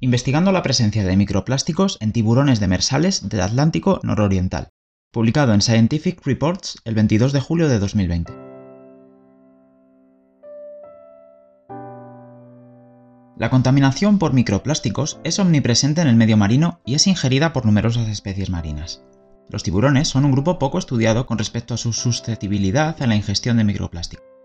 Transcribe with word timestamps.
investigando 0.00 0.52
la 0.52 0.62
presencia 0.62 1.04
de 1.04 1.16
microplásticos 1.16 1.96
en 2.00 2.12
tiburones 2.12 2.60
demersales 2.60 3.28
del 3.28 3.40
Atlántico 3.40 4.00
nororiental, 4.02 4.68
publicado 5.10 5.54
en 5.54 5.62
Scientific 5.62 6.20
Reports 6.26 6.76
el 6.84 6.94
22 6.94 7.32
de 7.32 7.40
julio 7.40 7.68
de 7.68 7.78
2020. 7.78 8.32
La 13.38 13.50
contaminación 13.50 14.18
por 14.18 14.34
microplásticos 14.34 15.18
es 15.24 15.38
omnipresente 15.38 16.02
en 16.02 16.08
el 16.08 16.16
medio 16.16 16.36
marino 16.36 16.80
y 16.84 16.94
es 16.94 17.06
ingerida 17.06 17.52
por 17.52 17.64
numerosas 17.64 18.08
especies 18.08 18.50
marinas. 18.50 19.02
Los 19.48 19.62
tiburones 19.62 20.08
son 20.08 20.24
un 20.24 20.32
grupo 20.32 20.58
poco 20.58 20.78
estudiado 20.78 21.26
con 21.26 21.38
respecto 21.38 21.74
a 21.74 21.78
su 21.78 21.92
susceptibilidad 21.92 23.00
a 23.00 23.06
la 23.06 23.16
ingestión 23.16 23.58
de 23.58 23.64
microplásticos. 23.64 24.35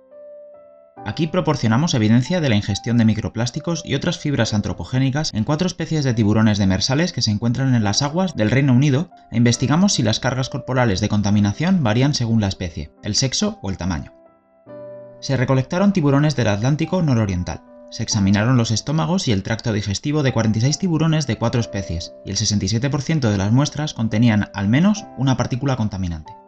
Aquí 1.04 1.26
proporcionamos 1.26 1.96
evidencia 1.96 2.42
de 2.42 2.50
la 2.50 2.56
ingestión 2.56 2.98
de 2.98 3.06
microplásticos 3.06 3.82
y 3.84 3.96
otras 3.96 4.20
fibras 4.20 4.54
antropogénicas 4.54 5.34
en 5.34 5.44
cuatro 5.44 5.66
especies 5.66 6.04
de 6.04 6.14
tiburones 6.14 6.60
demersales 6.60 7.12
que 7.12 7.24
se 7.24 7.32
encuentran 7.32 7.74
en 7.74 7.84
las 7.84 8.04
aguas 8.04 8.36
del 8.36 8.52
Reino 8.52 8.74
Unido 8.74 9.10
e 9.32 9.38
investigamos 9.38 9.94
si 9.94 10.04
las 10.04 10.20
cargas 10.20 10.50
corporales 10.50 11.02
de 11.02 11.10
contaminación 11.10 11.84
varían 11.84 12.14
según 12.14 12.40
la 12.40 12.48
especie, 12.48 12.92
el 13.02 13.16
sexo 13.16 13.58
o 13.64 13.72
el 13.72 13.78
tamaño. 13.78 14.14
Se 15.22 15.38
recolectaron 15.38 15.92
tiburones 15.92 16.36
del 16.36 16.48
Atlántico 16.48 17.02
nororiental. 17.02 17.64
Se 17.90 18.04
examinaron 18.04 18.56
los 18.56 18.72
estómagos 18.72 19.28
y 19.28 19.32
el 19.32 19.44
tracto 19.44 19.74
digestivo 19.74 20.24
de 20.24 20.34
46 20.34 20.78
tiburones 20.78 21.28
de 21.28 21.38
cuatro 21.38 21.60
especies, 21.60 22.14
y 22.26 22.30
el 22.30 22.38
67% 22.38 23.30
de 23.30 23.38
las 23.38 23.52
muestras 23.52 23.94
contenían 23.94 24.50
al 24.54 24.70
menos 24.70 25.06
una 25.18 25.36
partícula 25.36 25.76
contaminante. 25.76 26.41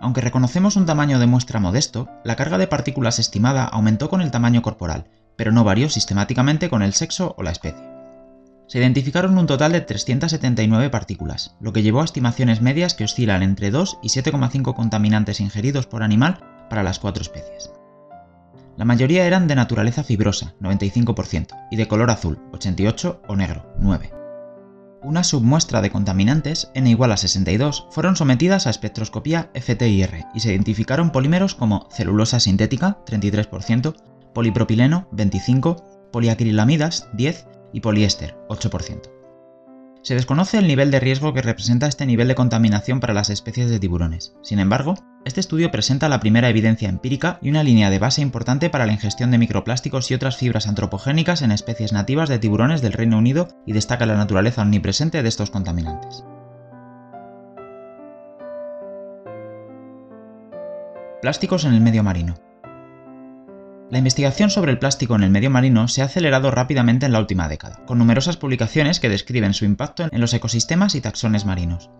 Aunque 0.00 0.22
reconocemos 0.22 0.76
un 0.76 0.86
tamaño 0.86 1.18
de 1.18 1.26
muestra 1.26 1.60
modesto, 1.60 2.08
la 2.24 2.36
carga 2.36 2.58
de 2.58 2.66
partículas 2.66 3.18
estimada 3.18 3.64
aumentó 3.64 4.08
con 4.08 4.22
el 4.22 4.30
tamaño 4.30 4.62
corporal, 4.62 5.06
pero 5.36 5.52
no 5.52 5.62
varió 5.62 5.90
sistemáticamente 5.90 6.70
con 6.70 6.82
el 6.82 6.94
sexo 6.94 7.34
o 7.36 7.42
la 7.42 7.50
especie. 7.50 7.84
Se 8.66 8.78
identificaron 8.78 9.36
un 9.36 9.46
total 9.46 9.72
de 9.72 9.80
379 9.80 10.90
partículas, 10.90 11.56
lo 11.60 11.72
que 11.72 11.82
llevó 11.82 12.00
a 12.00 12.04
estimaciones 12.04 12.62
medias 12.62 12.94
que 12.94 13.04
oscilan 13.04 13.42
entre 13.42 13.70
2 13.70 13.98
y 14.02 14.08
7,5 14.08 14.74
contaminantes 14.74 15.40
ingeridos 15.40 15.86
por 15.86 16.02
animal 16.02 16.38
para 16.70 16.82
las 16.82 16.98
cuatro 16.98 17.22
especies. 17.22 17.72
La 18.76 18.84
mayoría 18.84 19.26
eran 19.26 19.48
de 19.48 19.56
naturaleza 19.56 20.04
fibrosa, 20.04 20.54
95%, 20.60 21.48
y 21.70 21.76
de 21.76 21.88
color 21.88 22.10
azul, 22.10 22.38
88 22.52 23.22
o 23.26 23.36
negro, 23.36 23.74
9. 23.80 24.19
Una 25.02 25.24
submuestra 25.24 25.80
de 25.80 25.90
contaminantes, 25.90 26.70
n 26.74 26.90
igual 26.90 27.12
a 27.12 27.16
62, 27.16 27.86
fueron 27.90 28.16
sometidas 28.16 28.66
a 28.66 28.70
espectroscopía 28.70 29.50
FTIR 29.54 30.26
y 30.34 30.40
se 30.40 30.50
identificaron 30.50 31.10
polímeros 31.10 31.54
como 31.54 31.88
celulosa 31.90 32.38
sintética, 32.38 32.98
33%, 33.06 33.94
polipropileno, 34.34 35.08
25%, 35.12 36.10
poliacrilamidas, 36.12 37.08
10% 37.12 37.46
y 37.72 37.80
poliéster, 37.80 38.36
8%. 38.48 39.19
Se 40.02 40.14
desconoce 40.14 40.56
el 40.56 40.66
nivel 40.66 40.90
de 40.90 40.98
riesgo 40.98 41.34
que 41.34 41.42
representa 41.42 41.86
este 41.86 42.06
nivel 42.06 42.28
de 42.28 42.34
contaminación 42.34 43.00
para 43.00 43.12
las 43.12 43.28
especies 43.28 43.68
de 43.68 43.78
tiburones. 43.78 44.34
Sin 44.42 44.58
embargo, 44.58 44.94
este 45.26 45.40
estudio 45.40 45.70
presenta 45.70 46.08
la 46.08 46.20
primera 46.20 46.48
evidencia 46.48 46.88
empírica 46.88 47.38
y 47.42 47.50
una 47.50 47.62
línea 47.62 47.90
de 47.90 47.98
base 47.98 48.22
importante 48.22 48.70
para 48.70 48.86
la 48.86 48.94
ingestión 48.94 49.30
de 49.30 49.36
microplásticos 49.36 50.10
y 50.10 50.14
otras 50.14 50.38
fibras 50.38 50.66
antropogénicas 50.66 51.42
en 51.42 51.52
especies 51.52 51.92
nativas 51.92 52.30
de 52.30 52.38
tiburones 52.38 52.80
del 52.80 52.94
Reino 52.94 53.18
Unido 53.18 53.48
y 53.66 53.74
destaca 53.74 54.06
la 54.06 54.16
naturaleza 54.16 54.62
omnipresente 54.62 55.22
de 55.22 55.28
estos 55.28 55.50
contaminantes. 55.50 56.24
Plásticos 61.20 61.66
en 61.66 61.74
el 61.74 61.82
medio 61.82 62.02
marino. 62.02 62.49
La 63.90 63.98
investigación 63.98 64.50
sobre 64.50 64.70
el 64.70 64.78
plástico 64.78 65.16
en 65.16 65.24
el 65.24 65.30
medio 65.30 65.50
marino 65.50 65.88
se 65.88 66.00
ha 66.00 66.04
acelerado 66.04 66.52
rápidamente 66.52 67.06
en 67.06 67.12
la 67.12 67.18
última 67.18 67.48
década, 67.48 67.84
con 67.86 67.98
numerosas 67.98 68.36
publicaciones 68.36 69.00
que 69.00 69.08
describen 69.08 69.52
su 69.52 69.64
impacto 69.64 70.06
en 70.12 70.20
los 70.20 70.32
ecosistemas 70.32 70.94
y 70.94 71.00
taxones 71.00 71.44
marinos. 71.44 71.90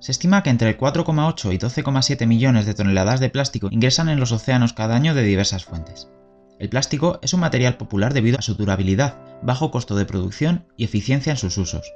Se 0.00 0.10
estima 0.10 0.42
que 0.42 0.50
entre 0.50 0.76
4,8 0.76 1.54
y 1.54 1.58
12,7 1.58 2.26
millones 2.26 2.66
de 2.66 2.74
toneladas 2.74 3.20
de 3.20 3.30
plástico 3.30 3.68
ingresan 3.70 4.08
en 4.08 4.18
los 4.18 4.32
océanos 4.32 4.72
cada 4.72 4.96
año 4.96 5.14
de 5.14 5.22
diversas 5.22 5.64
fuentes. 5.64 6.08
El 6.58 6.70
plástico 6.70 7.20
es 7.22 7.32
un 7.32 7.40
material 7.40 7.76
popular 7.76 8.14
debido 8.14 8.40
a 8.40 8.42
su 8.42 8.56
durabilidad, 8.56 9.18
bajo 9.40 9.70
costo 9.70 9.94
de 9.94 10.06
producción 10.06 10.66
y 10.76 10.84
eficiencia 10.84 11.30
en 11.30 11.36
sus 11.36 11.56
usos. 11.56 11.92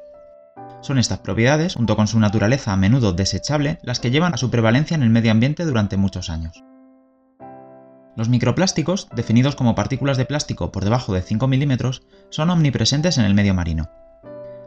Son 0.83 0.99
estas 0.99 1.19
propiedades, 1.19 1.75
junto 1.75 1.97
con 1.97 2.07
su 2.07 2.21
naturaleza 2.21 2.73
a 2.73 2.77
menudo 2.77 3.13
desechable, 3.13 3.81
las 3.83 3.99
que 3.99 4.13
llevan 4.13 4.35
a 4.35 4.39
su 4.39 4.51
prevalencia 4.51 4.95
en 4.95 5.03
el 5.03 5.11
medio 5.11 5.33
ambiente 5.33 5.65
durante 5.65 5.97
muchos 5.97 6.31
años. 6.31 6.63
Los 8.15 8.29
microplásticos, 8.29 9.09
definidos 9.15 9.57
como 9.57 9.75
partículas 9.75 10.19
de 10.19 10.27
plástico 10.27 10.71
por 10.71 10.85
debajo 10.85 11.15
de 11.15 11.23
5 11.23 11.49
milímetros, 11.49 12.03
son 12.29 12.51
omnipresentes 12.51 13.17
en 13.17 13.25
el 13.25 13.33
medio 13.33 13.55
marino. 13.55 13.91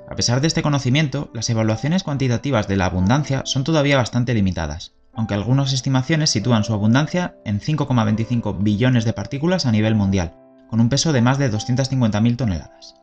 A 0.10 0.16
pesar 0.16 0.42
de 0.42 0.48
este 0.48 0.64
conocimiento, 0.64 1.30
las 1.34 1.50
evaluaciones 1.50 2.04
cuantitativas 2.04 2.68
de 2.68 2.78
la 2.78 2.86
abundancia 2.86 3.44
son 3.46 3.64
todavía 3.64 3.98
bastante 3.98 4.34
limitadas, 4.34 4.94
aunque 5.14 5.36
algunas 5.36 5.74
estimaciones 5.74 6.32
sitúan 6.32 6.64
su 6.64 6.74
abundancia 6.74 7.36
en 7.46 7.60
5,25 7.60 8.58
billones 8.64 9.06
de 9.06 9.14
partículas 9.14 9.68
a 9.68 9.72
nivel 9.72 9.94
mundial, 9.94 10.34
con 10.68 10.80
un 10.80 10.90
peso 10.90 11.14
de 11.14 11.22
más 11.22 11.38
de 11.38 11.52
250.000 11.52 12.38
toneladas. 12.38 12.96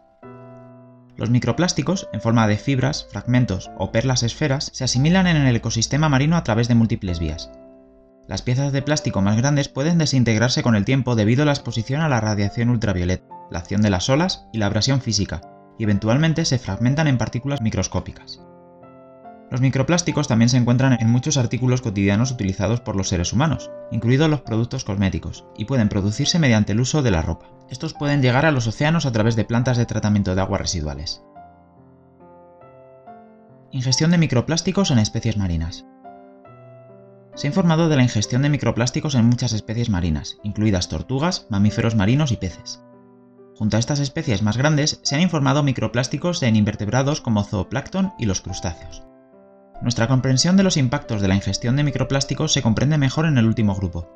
Los 1.17 1.31
microplásticos, 1.31 2.09
en 2.13 2.21
forma 2.21 2.49
de 2.49 2.57
fibras, 2.57 3.07
fragmentos 3.11 3.71
o 3.79 3.93
perlas 3.93 4.25
esferas, 4.25 4.71
se 4.73 4.83
asimilan 4.83 5.29
en 5.29 5.37
el 5.37 5.55
ecosistema 5.55 6.09
marino 6.09 6.37
a 6.37 6.43
través 6.43 6.69
de 6.69 6.75
múltiples 6.75 7.21
vías, 7.21 7.51
las 8.29 8.43
piezas 8.43 8.73
de 8.73 8.83
plástico 8.83 9.21
más 9.21 9.37
grandes 9.37 9.69
pueden 9.69 9.99
desintegrarse 9.99 10.63
con 10.63 10.77
el 10.77 10.85
tiempo 10.85 11.17
debido 11.17 11.43
a 11.43 11.47
la 11.47 11.53
exposición 11.53 12.01
a 12.01 12.09
la 12.09 12.21
radiación 12.21 12.71
ultravioleta, 12.71 13.25
la 13.51 13.59
acción 13.59 13.83
de 13.83 13.91
las 13.91 14.09
olas 14.09 14.47
y 14.53 14.59
la 14.59 14.67
abrasión 14.67 15.01
física, 15.01 15.41
y 15.79 15.85
eventualmente 15.85 16.45
se 16.45 16.59
fragmentan 16.59 17.09
en 17.09 17.19
partículas 17.19 17.61
microscópicas. 17.61 18.41
Los 19.51 19.61
microplásticos 19.61 20.29
también 20.29 20.49
se 20.49 20.57
encuentran 20.57 20.97
en 20.99 21.11
muchos 21.11 21.37
artículos 21.37 21.83
cotidianos 21.83 22.31
utilizados 22.31 22.81
por 22.81 22.97
los 22.97 23.09
seres 23.09 23.35
humanos, 23.35 23.71
incluidos 23.91 24.31
los 24.31 24.41
productos 24.41 24.85
cosméticos, 24.85 25.45
y 25.59 25.67
pueden 25.67 25.91
producirse 25.91 26.39
mediante 26.39 26.73
el 26.73 26.81
uso 26.81 27.03
de 27.03 27.11
la 27.11 27.21
ropa. 27.21 27.51
Estos 27.69 27.93
pueden 27.93 28.23
llegar 28.23 28.47
a 28.47 28.53
los 28.53 28.67
océanos 28.67 29.05
a 29.05 29.13
través 29.13 29.37
de 29.37 29.45
plantas 29.45 29.77
de 29.77 29.85
tratamiento 29.85 30.35
de 30.35 30.41
aguas 30.41 30.63
residuales. 30.63 31.23
Ingestión 33.73 34.11
de 34.11 34.19
microplásticos 34.19 34.91
en 34.91 34.99
especies 34.99 35.37
marinas. 35.37 35.85
Se 37.35 37.47
ha 37.47 37.51
informado 37.51 37.89
de 37.89 37.97
la 37.97 38.03
ingestión 38.03 38.43
de 38.43 38.51
microplásticos 38.51 39.15
en 39.15 39.25
muchas 39.25 39.53
especies 39.53 39.89
marinas, 39.89 40.39
incluidas 40.43 40.89
tortugas, 40.89 41.47
mamíferos 41.49 41.95
marinos 41.95 42.31
y 42.31 42.37
peces. 42.37 42.83
Junto 43.57 43.77
a 43.77 43.81
estas 43.81 44.01
especies 44.01 44.43
más 44.43 44.57
grandes, 44.57 45.01
se 45.03 45.15
han 45.15 45.23
informado 45.23 45.63
microplásticos 45.63 46.43
en 46.43 46.57
invertebrados 46.57 47.21
como 47.21 47.43
zooplancton 47.45 48.13
y 48.19 48.27
los 48.27 48.43
crustáceos. 48.43 49.03
Nuestra 49.81 50.09
comprensión 50.09 50.57
de 50.57 50.63
los 50.63 50.77
impactos 50.77 51.23
de 51.23 51.29
la 51.29 51.35
ingestión 51.35 51.77
de 51.77 51.85
microplásticos 51.85 52.53
se 52.53 52.63
comprende 52.63 52.99
mejor 52.99 53.25
en 53.27 53.39
el 53.39 53.47
último 53.47 53.75
grupo, 53.75 54.09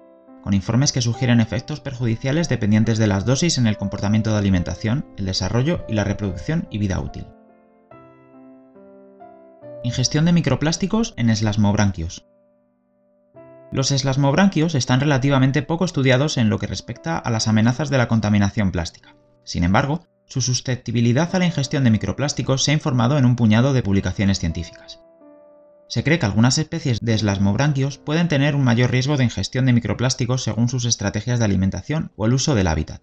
con 0.43 0.55
informes 0.55 0.93
que 0.93 1.03
sugieren 1.03 1.41
efectos 1.41 1.81
perjudiciales 1.81 2.49
dependientes 2.49 2.99
de 2.99 3.07
las 3.07 3.25
dosis 3.25 3.59
en 3.59 3.67
el 3.67 3.79
comportamiento 3.79 4.31
de 4.31 4.39
alimentación, 4.39 5.07
el 5.17 5.25
desarrollo 5.25 5.85
y 5.89 5.95
la 5.95 6.05
reproducción 6.05 6.69
y 6.71 6.79
vida 6.79 7.01
útil. 7.01 7.27
Ingestión 9.83 10.25
de 10.25 10.33
microplásticos 10.33 11.15
en 11.17 11.31
eslasmobranquios. 11.31 12.27
Los 13.77 13.91
eslasmobranquios 13.91 14.75
están 14.75 15.01
relativamente 15.01 15.61
poco 15.61 15.85
estudiados 15.85 16.39
en 16.39 16.49
lo 16.49 16.59
que 16.59 16.67
respecta 16.67 17.19
a 17.19 17.31
las 17.31 17.47
amenazas 17.47 17.91
de 17.91 17.99
la 17.99 18.09
contaminación 18.09 18.73
plástica. 18.73 19.17
Sin 19.45 19.65
embargo, 19.65 20.07
su 20.25 20.41
susceptibilidad 20.41 21.35
a 21.35 21.39
la 21.39 21.45
ingestión 21.45 21.85
de 21.85 21.91
microplásticos 21.91 22.65
se 22.65 22.71
ha 22.71 22.75
informado 22.75 23.19
en 23.19 23.27
un 23.27 23.37
puñado 23.37 23.75
de 23.75 23.83
publicaciones 23.83 24.39
científicas. 24.39 25.01
Se 25.91 26.03
cree 26.03 26.19
que 26.19 26.25
algunas 26.25 26.57
especies 26.57 27.01
de 27.03 27.13
eslasmobranquios 27.13 27.99
pueden 27.99 28.29
tener 28.29 28.57
un 28.57 28.65
mayor 28.65 28.91
riesgo 28.91 29.19
de 29.19 29.25
ingestión 29.25 29.67
de 29.67 29.75
microplásticos 29.75 30.43
según 30.43 30.71
sus 30.71 30.87
estrategias 30.87 31.39
de 31.39 31.45
alimentación 31.45 32.13
o 32.17 32.25
el 32.25 32.33
uso 32.33 32.55
del 32.55 32.69
hábitat. 32.69 33.03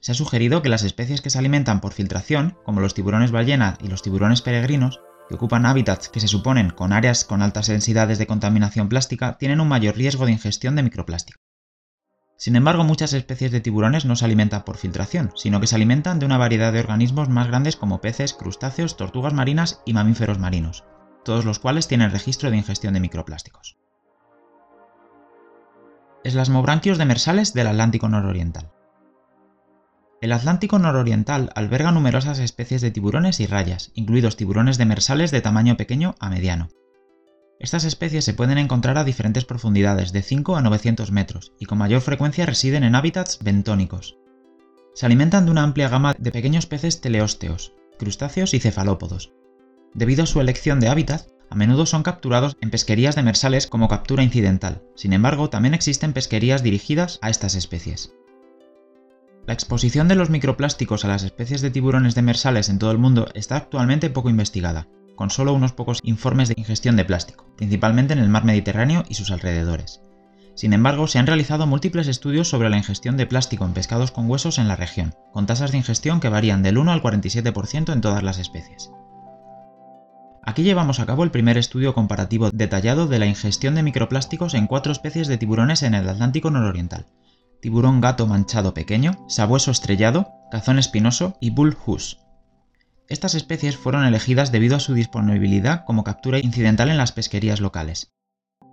Se 0.00 0.12
ha 0.12 0.14
sugerido 0.14 0.62
que 0.62 0.70
las 0.70 0.82
especies 0.82 1.20
que 1.20 1.28
se 1.28 1.38
alimentan 1.38 1.82
por 1.82 1.92
filtración, 1.92 2.56
como 2.64 2.80
los 2.80 2.94
tiburones 2.94 3.32
ballena 3.32 3.76
y 3.82 3.88
los 3.88 4.00
tiburones 4.00 4.40
peregrinos, 4.40 4.98
que 5.30 5.36
ocupan 5.36 5.64
hábitats 5.64 6.08
que 6.08 6.18
se 6.18 6.26
suponen 6.26 6.70
con 6.70 6.92
áreas 6.92 7.24
con 7.24 7.40
altas 7.40 7.68
densidades 7.68 8.18
de 8.18 8.26
contaminación 8.26 8.88
plástica, 8.88 9.38
tienen 9.38 9.60
un 9.60 9.68
mayor 9.68 9.94
riesgo 9.94 10.26
de 10.26 10.32
ingestión 10.32 10.74
de 10.74 10.82
microplástico. 10.82 11.38
Sin 12.36 12.56
embargo, 12.56 12.82
muchas 12.82 13.12
especies 13.12 13.52
de 13.52 13.60
tiburones 13.60 14.04
no 14.04 14.16
se 14.16 14.24
alimentan 14.24 14.64
por 14.64 14.76
filtración, 14.76 15.30
sino 15.36 15.60
que 15.60 15.68
se 15.68 15.76
alimentan 15.76 16.18
de 16.18 16.26
una 16.26 16.36
variedad 16.36 16.72
de 16.72 16.80
organismos 16.80 17.28
más 17.28 17.46
grandes 17.46 17.76
como 17.76 18.00
peces, 18.00 18.34
crustáceos, 18.34 18.96
tortugas 18.96 19.32
marinas 19.32 19.82
y 19.86 19.92
mamíferos 19.92 20.40
marinos, 20.40 20.82
todos 21.24 21.44
los 21.44 21.60
cuales 21.60 21.86
tienen 21.86 22.10
registro 22.10 22.50
de 22.50 22.56
ingestión 22.56 22.94
de 22.94 23.00
microplásticos. 23.00 23.76
Eslasmobranquios 26.24 26.98
demersales 26.98 27.54
del 27.54 27.68
Atlántico 27.68 28.08
nororiental. 28.08 28.72
El 30.20 30.32
Atlántico 30.32 30.78
nororiental 30.78 31.50
alberga 31.54 31.92
numerosas 31.92 32.40
especies 32.40 32.82
de 32.82 32.90
tiburones 32.90 33.40
y 33.40 33.46
rayas, 33.46 33.90
incluidos 33.94 34.36
tiburones 34.36 34.76
demersales 34.76 35.30
de 35.30 35.40
tamaño 35.40 35.78
pequeño 35.78 36.14
a 36.20 36.28
mediano. 36.28 36.68
Estas 37.58 37.84
especies 37.84 38.26
se 38.26 38.34
pueden 38.34 38.58
encontrar 38.58 38.98
a 38.98 39.04
diferentes 39.04 39.46
profundidades, 39.46 40.12
de 40.12 40.20
5 40.20 40.56
a 40.56 40.60
900 40.60 41.10
metros, 41.10 41.52
y 41.58 41.64
con 41.64 41.78
mayor 41.78 42.02
frecuencia 42.02 42.44
residen 42.44 42.84
en 42.84 42.96
hábitats 42.96 43.38
bentónicos. 43.42 44.18
Se 44.94 45.06
alimentan 45.06 45.46
de 45.46 45.52
una 45.52 45.62
amplia 45.62 45.88
gama 45.88 46.14
de 46.18 46.32
pequeños 46.32 46.66
peces 46.66 47.00
teleósteos, 47.00 47.72
crustáceos 47.98 48.52
y 48.52 48.60
cefalópodos. 48.60 49.32
Debido 49.94 50.24
a 50.24 50.26
su 50.26 50.42
elección 50.42 50.80
de 50.80 50.88
hábitat, 50.88 51.28
a 51.48 51.54
menudo 51.54 51.86
son 51.86 52.02
capturados 52.02 52.58
en 52.60 52.70
pesquerías 52.70 53.16
demersales 53.16 53.66
como 53.66 53.88
captura 53.88 54.22
incidental, 54.22 54.82
sin 54.96 55.14
embargo 55.14 55.48
también 55.48 55.72
existen 55.72 56.12
pesquerías 56.12 56.62
dirigidas 56.62 57.18
a 57.22 57.30
estas 57.30 57.54
especies. 57.54 58.12
La 59.46 59.54
exposición 59.54 60.06
de 60.06 60.14
los 60.14 60.30
microplásticos 60.30 61.04
a 61.04 61.08
las 61.08 61.22
especies 61.22 61.60
de 61.60 61.70
tiburones 61.70 62.14
demersales 62.14 62.68
en 62.68 62.78
todo 62.78 62.92
el 62.92 62.98
mundo 62.98 63.28
está 63.34 63.56
actualmente 63.56 64.10
poco 64.10 64.30
investigada, 64.30 64.86
con 65.16 65.30
solo 65.30 65.52
unos 65.52 65.72
pocos 65.72 66.00
informes 66.02 66.48
de 66.48 66.54
ingestión 66.56 66.96
de 66.96 67.04
plástico, 67.04 67.46
principalmente 67.56 68.12
en 68.12 68.20
el 68.20 68.28
mar 68.28 68.44
Mediterráneo 68.44 69.04
y 69.08 69.14
sus 69.14 69.30
alrededores. 69.30 70.00
Sin 70.54 70.72
embargo, 70.72 71.06
se 71.06 71.18
han 71.18 71.26
realizado 71.26 71.66
múltiples 71.66 72.06
estudios 72.06 72.48
sobre 72.48 72.70
la 72.70 72.76
ingestión 72.76 73.16
de 73.16 73.26
plástico 73.26 73.64
en 73.64 73.72
pescados 73.72 74.10
con 74.10 74.30
huesos 74.30 74.58
en 74.58 74.68
la 74.68 74.76
región, 74.76 75.14
con 75.32 75.46
tasas 75.46 75.72
de 75.72 75.78
ingestión 75.78 76.20
que 76.20 76.28
varían 76.28 76.62
del 76.62 76.78
1 76.78 76.92
al 76.92 77.02
47% 77.02 77.92
en 77.92 78.00
todas 78.00 78.22
las 78.22 78.38
especies. 78.38 78.90
Aquí 80.42 80.62
llevamos 80.62 81.00
a 81.00 81.06
cabo 81.06 81.24
el 81.24 81.30
primer 81.30 81.58
estudio 81.58 81.94
comparativo 81.94 82.50
detallado 82.50 83.06
de 83.06 83.18
la 83.18 83.26
ingestión 83.26 83.74
de 83.74 83.82
microplásticos 83.82 84.54
en 84.54 84.66
cuatro 84.66 84.92
especies 84.92 85.28
de 85.28 85.38
tiburones 85.38 85.82
en 85.82 85.94
el 85.94 86.08
Atlántico 86.08 86.50
nororiental. 86.50 87.06
Tiburón 87.60 88.00
gato 88.00 88.26
manchado 88.26 88.72
pequeño, 88.72 89.24
sabueso 89.28 89.70
estrellado, 89.70 90.32
cazón 90.50 90.78
espinoso 90.78 91.36
y 91.40 91.50
bullhus. 91.50 92.18
Estas 93.08 93.34
especies 93.34 93.76
fueron 93.76 94.04
elegidas 94.04 94.50
debido 94.52 94.76
a 94.76 94.80
su 94.80 94.94
disponibilidad 94.94 95.84
como 95.84 96.04
captura 96.04 96.38
incidental 96.38 96.90
en 96.90 96.96
las 96.96 97.12
pesquerías 97.12 97.60
locales. 97.60 98.12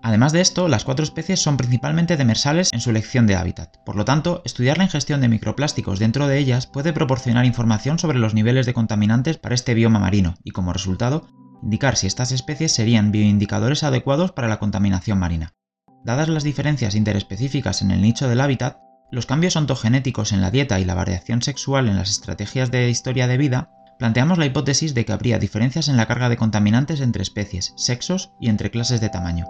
Además 0.04 0.32
de 0.32 0.42
esto, 0.42 0.68
las 0.68 0.86
cuatro 0.86 1.04
especies 1.04 1.42
son 1.42 1.58
principalmente 1.58 2.18
demersales 2.18 2.72
en 2.72 2.80
su 2.80 2.92
elección 2.92 3.28
de 3.28 3.36
hábitat. 3.36 3.76
Por 3.84 3.96
lo 3.96 4.06
tanto, 4.06 4.42
estudiar 4.46 4.78
la 4.78 4.84
ingestión 4.84 5.20
de 5.22 5.28
microplásticos 5.28 6.00
dentro 6.00 6.28
de 6.28 6.38
ellas 6.38 6.68
puede 6.68 6.94
proporcionar 6.94 7.46
información 7.46 8.00
sobre 8.00 8.20
los 8.20 8.34
niveles 8.34 8.66
de 8.66 8.74
contaminantes 8.74 9.38
para 9.38 9.56
este 9.56 9.74
bioma 9.74 10.00
marino 10.00 10.36
y, 10.44 10.52
como 10.52 10.72
resultado, 10.72 11.28
indicar 11.62 11.98
si 11.98 12.08
estas 12.08 12.32
especies 12.32 12.72
serían 12.72 13.12
bioindicadores 13.12 13.84
adecuados 13.84 14.32
para 14.32 14.48
la 14.48 14.60
contaminación 14.60 15.18
marina. 15.20 15.56
Dadas 16.04 16.30
las 16.30 16.44
diferencias 16.44 16.96
interespecíficas 16.96 17.82
en 17.82 17.92
el 17.92 18.02
nicho 18.02 18.28
del 18.28 18.42
hábitat, 18.42 18.80
los 19.12 19.26
cambios 19.26 19.56
ontogenéticos 19.56 20.32
en 20.32 20.42
la 20.42 20.52
dieta 20.52 20.80
y 20.80 20.86
la 20.86 20.96
variación 20.96 21.42
sexual 21.42 21.88
en 21.88 21.96
las 21.96 22.10
estrategias 22.10 22.72
de 22.72 22.90
historia 22.90 23.28
de 23.28 23.38
vida, 23.38 23.72
planteamos 23.98 24.38
la 24.38 24.46
hipótesis 24.46 24.94
de 24.94 25.06
que 25.06 25.14
habría 25.14 25.40
diferencias 25.40 25.88
en 25.88 25.98
la 25.98 26.06
carga 26.06 26.30
de 26.30 26.38
contaminantes 26.38 27.02
entre 27.02 27.24
especies, 27.24 27.74
sexos 27.78 28.32
y 28.40 28.50
entre 28.50 28.72
clases 28.72 29.02
de 29.02 29.10
tamaño. 29.10 29.46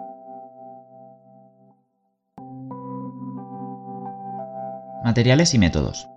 Materiales 5.03 5.53
y 5.53 5.59
métodos. 5.59 6.07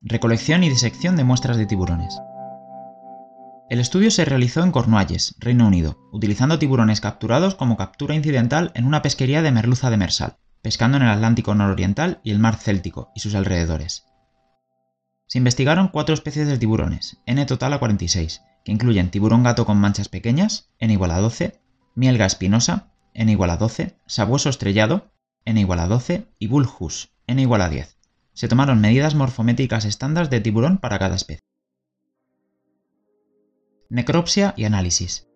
Recolección 0.00 0.64
y 0.64 0.68
disección 0.68 1.16
de 1.16 1.24
muestras 1.24 1.56
de 1.56 1.66
tiburones. 1.66 2.18
El 3.70 3.80
estudio 3.80 4.10
se 4.10 4.24
realizó 4.24 4.62
en 4.62 4.72
Cornualles, 4.72 5.34
Reino 5.38 5.66
Unido, 5.66 5.98
utilizando 6.12 6.58
tiburones 6.58 7.00
capturados 7.00 7.54
como 7.54 7.76
captura 7.76 8.14
incidental 8.14 8.70
en 8.74 8.84
una 8.84 9.02
pesquería 9.02 9.40
de 9.40 9.52
merluza 9.52 9.88
demersal, 9.88 10.36
pescando 10.60 10.98
en 10.98 11.04
el 11.04 11.10
Atlántico 11.10 11.54
nororiental 11.54 12.20
y 12.22 12.32
el 12.32 12.38
mar 12.38 12.56
Céltico 12.56 13.10
y 13.14 13.20
sus 13.20 13.34
alrededores. 13.34 14.04
Se 15.26 15.38
investigaron 15.38 15.88
cuatro 15.88 16.14
especies 16.14 16.48
de 16.48 16.58
tiburones, 16.58 17.18
n 17.24 17.46
total 17.46 17.72
a 17.72 17.78
46, 17.78 18.42
que 18.64 18.72
incluyen 18.72 19.10
tiburón 19.10 19.42
gato 19.42 19.64
con 19.64 19.78
manchas 19.78 20.08
pequeñas, 20.08 20.70
n 20.78 20.92
igual 20.92 21.12
a 21.12 21.20
12, 21.20 21.58
mielga 21.94 22.26
espinosa, 22.26 22.92
n 23.14 23.30
igual 23.32 23.50
a 23.50 23.56
12, 23.56 23.96
sabueso 24.06 24.50
estrellado, 24.50 25.12
n 25.46 25.58
igual 25.58 25.78
a 25.78 25.86
12 25.86 26.28
y 26.38 26.46
bullhus, 26.48 27.12
n 27.26 27.40
igual 27.40 27.62
a 27.62 27.70
10. 27.70 27.96
Se 28.34 28.48
tomaron 28.48 28.80
medidas 28.80 29.14
morfométricas 29.14 29.84
estándar 29.84 30.28
de 30.28 30.40
tiburón 30.40 30.78
para 30.78 30.98
cada 30.98 31.14
especie 31.14 31.42
necropsia 33.92 34.54
y 34.56 34.64
análisis. 34.64 35.28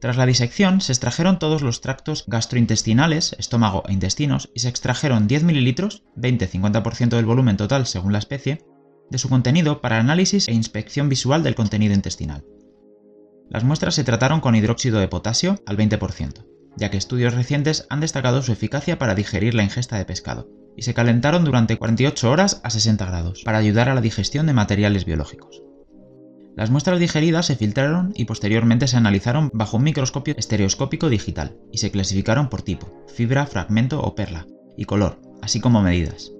Tras 0.00 0.16
la 0.16 0.26
disección, 0.26 0.80
se 0.80 0.90
extrajeron 0.90 1.38
todos 1.38 1.62
los 1.62 1.80
tractos 1.80 2.24
gastrointestinales, 2.26 3.36
estómago 3.38 3.84
e 3.88 3.92
intestinos, 3.92 4.50
y 4.52 4.60
se 4.60 4.68
extrajeron 4.68 5.28
10 5.28 5.44
ml, 5.44 6.02
20-50% 6.16 7.10
del 7.10 7.24
volumen 7.24 7.56
total 7.56 7.86
según 7.86 8.12
la 8.12 8.18
especie, 8.18 8.66
de 9.10 9.18
su 9.18 9.28
contenido 9.28 9.80
para 9.80 9.98
análisis 9.98 10.48
e 10.48 10.52
inspección 10.52 11.08
visual 11.08 11.44
del 11.44 11.54
contenido 11.54 11.94
intestinal. 11.94 12.44
Las 13.48 13.62
muestras 13.62 13.94
se 13.94 14.04
trataron 14.04 14.40
con 14.40 14.56
hidróxido 14.56 14.98
de 14.98 15.06
potasio 15.06 15.62
al 15.66 15.76
20%, 15.76 16.44
ya 16.76 16.90
que 16.90 16.96
estudios 16.96 17.34
recientes 17.34 17.86
han 17.90 18.00
destacado 18.00 18.42
su 18.42 18.50
eficacia 18.50 18.98
para 18.98 19.14
digerir 19.14 19.54
la 19.54 19.62
ingesta 19.62 19.96
de 19.98 20.04
pescado, 20.04 20.48
y 20.76 20.82
se 20.82 20.94
calentaron 20.94 21.44
durante 21.44 21.76
48 21.76 22.28
horas 22.28 22.60
a 22.64 22.70
60 22.70 23.06
grados, 23.06 23.42
para 23.44 23.58
ayudar 23.58 23.88
a 23.88 23.94
la 23.94 24.00
digestión 24.00 24.46
de 24.46 24.52
materiales 24.52 25.04
biológicos. 25.04 25.62
Las 26.56 26.70
muestras 26.70 27.00
digeridas 27.00 27.46
se 27.46 27.56
filtraron 27.56 28.12
y 28.14 28.26
posteriormente 28.26 28.86
se 28.86 28.96
analizaron 28.96 29.50
bajo 29.52 29.76
un 29.76 29.82
microscopio 29.82 30.34
estereoscópico 30.36 31.08
digital 31.08 31.56
y 31.72 31.78
se 31.78 31.90
clasificaron 31.90 32.48
por 32.48 32.62
tipo, 32.62 33.04
fibra, 33.12 33.46
fragmento 33.46 34.00
o 34.00 34.14
perla, 34.14 34.46
y 34.76 34.84
color, 34.84 35.18
así 35.42 35.58
como 35.58 35.82
medidas. 35.82 36.30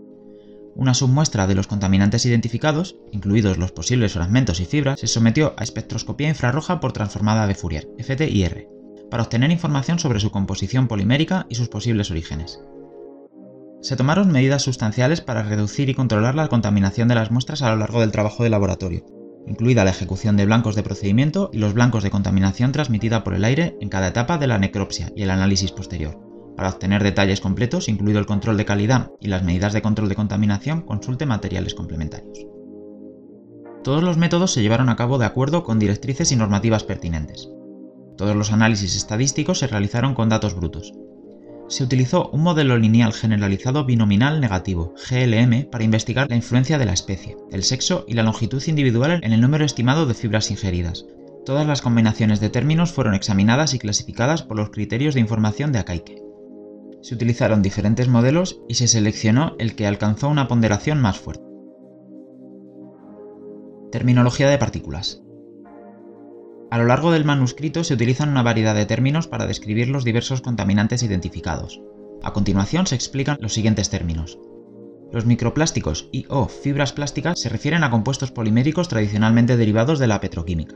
Una 0.77 0.95
submuestra 0.95 1.49
de 1.49 1.57
los 1.57 1.67
contaminantes 1.67 2.27
identificados, 2.27 2.97
incluidos 3.11 3.59
los 3.59 3.73
posibles 3.73 4.13
fragmentos 4.13 4.61
y 4.61 4.67
fibras, 4.67 5.01
se 5.01 5.09
sometió 5.09 5.55
a 5.57 5.65
espectroscopía 5.65 6.29
infrarroja 6.29 6.79
por 6.79 6.93
transformada 6.93 7.47
de 7.49 7.55
Fourier, 7.55 7.89
FTIR, 7.99 8.69
para 9.11 9.25
obtener 9.25 9.51
información 9.51 9.99
sobre 9.99 10.21
su 10.21 10.31
composición 10.31 10.87
polimérica 10.87 11.47
y 11.49 11.57
sus 11.57 11.69
posibles 11.69 12.11
orígenes. 12.13 12.61
Se 13.83 13.97
tomaron 13.97 14.33
medidas 14.33 14.63
sustanciales 14.63 15.21
para 15.21 15.43
reducir 15.43 15.89
y 15.89 15.95
controlar 15.95 16.35
la 16.35 16.49
contaminación 16.49 17.07
de 17.09 17.17
las 17.17 17.31
muestras 17.31 17.63
a 17.63 17.71
lo 17.71 17.77
largo 17.77 18.01
del 18.01 18.13
trabajo 18.13 18.43
de 18.43 18.51
laboratorio, 18.51 19.05
incluida 19.47 19.85
la 19.85 19.91
ejecución 19.91 20.37
de 20.37 20.47
blancos 20.47 20.75
de 20.75 20.83
procedimiento 20.83 21.51
y 21.53 21.59
los 21.59 21.75
blancos 21.75 22.03
de 22.03 22.11
contaminación 22.11 22.73
transmitida 22.73 23.25
por 23.25 23.35
el 23.35 23.45
aire 23.45 23.77
en 23.81 23.89
cada 23.89 24.09
etapa 24.09 24.39
de 24.39 24.47
la 24.47 24.59
necropsia 24.59 25.13
y 25.15 25.23
el 25.23 25.31
análisis 25.31 25.73
posterior. 25.73 26.19
Para 26.57 26.69
obtener 26.69 27.03
detalles 27.03 27.41
completos, 27.41 27.89
incluido 27.89 28.21
el 28.21 28.27
control 28.27 28.57
de 28.57 28.65
calidad 28.65 29.11
y 29.21 29.29
las 29.29 29.43
medidas 29.43 29.73
de 29.73 29.83
control 29.83 30.09
de 30.09 30.15
contaminación, 30.15 30.83
consulte 30.83 31.27
materiales 31.27 31.75
complementarios. 31.75 32.47
Todos 33.83 34.03
los 34.03 34.17
métodos 34.17 34.53
se 34.53 34.63
llevaron 34.63 34.89
a 34.89 34.97
cabo 34.97 35.19
de 35.19 35.27
acuerdo 35.27 35.65
con 35.65 35.79
directrices 35.79 36.33
y 36.33 36.37
normativas 36.37 36.85
pertinentes. 36.85 37.51
Todos 38.17 38.37
los 38.37 38.53
análisis 38.53 38.97
estadísticos 38.97 39.59
se 39.59 39.67
realizaron 39.67 40.15
con 40.15 40.29
datos 40.29 40.55
brutos, 40.55 40.95
se 41.69 41.83
utilizó 41.83 42.29
un 42.31 42.43
modelo 42.43 42.77
lineal 42.77 43.13
generalizado 43.13 43.85
binominal 43.85 44.41
negativo, 44.41 44.95
GLM, 45.09 45.71
para 45.71 45.85
investigar 45.85 46.29
la 46.29 46.37
influencia 46.37 46.79
de 46.79 46.85
la 46.85 46.93
especie, 46.93 47.37
el 47.51 47.63
sexo 47.63 48.05
y 48.07 48.15
la 48.15 48.23
longitud 48.23 48.63
individual 48.67 49.21
en 49.23 49.33
el 49.33 49.41
número 49.41 49.65
estimado 49.65 50.07
de 50.07 50.15
fibras 50.15 50.51
ingeridas. 50.51 51.07
Todas 51.45 51.67
las 51.67 51.83
combinaciones 51.83 52.41
de 52.41 52.51
términos 52.51 52.93
fueron 52.93 53.15
examinadas 53.15 53.75
y 53.75 53.79
clasificadas 53.79 54.43
por 54.43 54.57
los 54.57 54.71
criterios 54.71 55.15
de 55.15 55.21
información 55.21 55.73
de 55.73 55.79
Akaike. 55.79 56.23
Se 57.03 57.15
utilizaron 57.15 57.61
diferentes 57.61 58.09
modelos 58.09 58.61
y 58.69 58.75
se 58.75 58.89
seleccionó 58.89 59.57
el 59.59 59.75
que 59.75 59.87
alcanzó 59.87 60.29
una 60.29 60.49
ponderación 60.49 61.01
más 61.01 61.19
fuerte. 61.19 61.45
Terminología 63.91 64.49
de 64.49 64.59
partículas. 64.59 65.24
A 66.75 66.79
lo 66.79 66.87
largo 66.87 67.13
del 67.13 67.25
manuscrito 67.25 67.85
se 67.85 67.95
utilizan 67.95 68.31
una 68.31 68.43
variedad 68.43 68.75
de 68.75 68.85
términos 68.85 69.29
para 69.29 69.47
describir 69.47 69.89
los 69.91 70.03
diversos 70.03 70.41
contaminantes 70.41 71.05
identificados. 71.05 71.81
A 72.21 72.33
continuación 72.33 72.89
se 72.89 72.97
explican 72.97 73.39
los 73.41 73.55
siguientes 73.55 73.91
términos. 73.91 74.41
Los 75.13 75.25
microplásticos 75.25 76.09
y 76.11 76.27
o 76.29 76.49
fibras 76.49 76.93
plásticas 76.93 77.39
se 77.39 77.49
refieren 77.49 77.85
a 77.85 77.93
compuestos 77.93 78.33
poliméricos 78.33 78.89
tradicionalmente 78.89 79.57
derivados 79.57 80.01
de 80.01 80.09
la 80.09 80.21
petroquímica. 80.21 80.75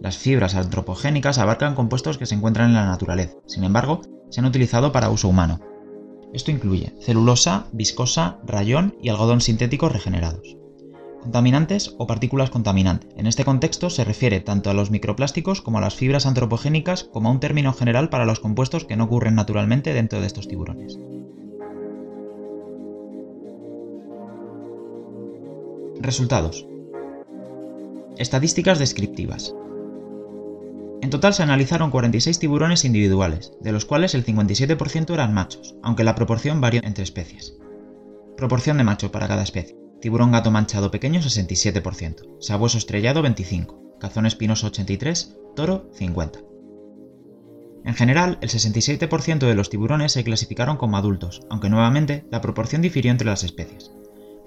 Las 0.00 0.16
fibras 0.16 0.54
antropogénicas 0.54 1.36
abarcan 1.36 1.74
compuestos 1.74 2.16
que 2.16 2.24
se 2.24 2.34
encuentran 2.34 2.70
en 2.70 2.76
la 2.76 2.86
naturaleza, 2.86 3.36
sin 3.44 3.64
embargo, 3.64 4.00
se 4.30 4.40
han 4.40 4.46
utilizado 4.46 4.90
para 4.90 5.10
uso 5.10 5.28
humano. 5.28 5.60
Esto 6.32 6.50
incluye 6.50 6.94
celulosa, 7.02 7.66
viscosa, 7.72 8.38
rayón 8.46 8.96
y 9.02 9.10
algodón 9.10 9.42
sintéticos 9.42 9.92
regenerados. 9.92 10.55
Contaminantes 11.26 11.92
o 11.98 12.06
partículas 12.06 12.50
contaminantes. 12.50 13.10
En 13.16 13.26
este 13.26 13.44
contexto 13.44 13.90
se 13.90 14.04
refiere 14.04 14.38
tanto 14.38 14.70
a 14.70 14.74
los 14.74 14.92
microplásticos 14.92 15.60
como 15.60 15.78
a 15.78 15.80
las 15.80 15.96
fibras 15.96 16.24
antropogénicas 16.24 17.02
como 17.02 17.28
a 17.28 17.32
un 17.32 17.40
término 17.40 17.72
general 17.72 18.10
para 18.10 18.26
los 18.26 18.38
compuestos 18.38 18.84
que 18.84 18.94
no 18.94 19.06
ocurren 19.06 19.34
naturalmente 19.34 19.92
dentro 19.92 20.20
de 20.20 20.28
estos 20.28 20.46
tiburones. 20.46 21.00
Resultados. 25.98 26.64
Estadísticas 28.18 28.78
descriptivas. 28.78 29.52
En 31.02 31.10
total 31.10 31.34
se 31.34 31.42
analizaron 31.42 31.90
46 31.90 32.38
tiburones 32.38 32.84
individuales, 32.84 33.52
de 33.60 33.72
los 33.72 33.84
cuales 33.84 34.14
el 34.14 34.24
57% 34.24 35.12
eran 35.12 35.34
machos, 35.34 35.74
aunque 35.82 36.04
la 36.04 36.14
proporción 36.14 36.60
varió 36.60 36.82
entre 36.84 37.02
especies. 37.02 37.58
Proporción 38.36 38.78
de 38.78 38.84
macho 38.84 39.10
para 39.10 39.26
cada 39.26 39.42
especie. 39.42 39.85
Tiburón 40.06 40.30
gato 40.30 40.52
manchado 40.52 40.92
pequeño 40.92 41.20
67%, 41.20 42.36
sabueso 42.38 42.78
estrellado 42.78 43.24
25%, 43.24 43.98
cazón 43.98 44.26
espinoso 44.26 44.70
83%, 44.70 45.34
toro 45.56 45.90
50%. 45.98 46.46
En 47.84 47.94
general, 47.94 48.38
el 48.40 48.48
67% 48.48 49.38
de 49.38 49.54
los 49.56 49.68
tiburones 49.68 50.12
se 50.12 50.22
clasificaron 50.22 50.76
como 50.76 50.96
adultos, 50.96 51.40
aunque 51.50 51.70
nuevamente 51.70 52.24
la 52.30 52.40
proporción 52.40 52.82
difirió 52.82 53.10
entre 53.10 53.26
las 53.26 53.42
especies. 53.42 53.90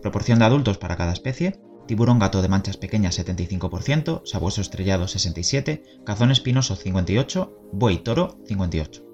proporción 0.02 0.40
de 0.40 0.46
adultos 0.46 0.78
para 0.78 0.96
cada 0.96 1.12
especie, 1.12 1.60
tiburón 1.88 2.20
gato 2.20 2.42
de 2.42 2.48
manchas 2.48 2.78
pequeñas 2.78 3.20
75%, 3.20 4.22
sabueso 4.24 4.62
estrellado 4.62 5.08
67%, 5.08 6.06
cazón 6.06 6.32
espinoso 6.32 6.78
58%, 6.78 7.52
buey 7.74 7.98
toro 7.98 8.40
58%. 8.48 9.09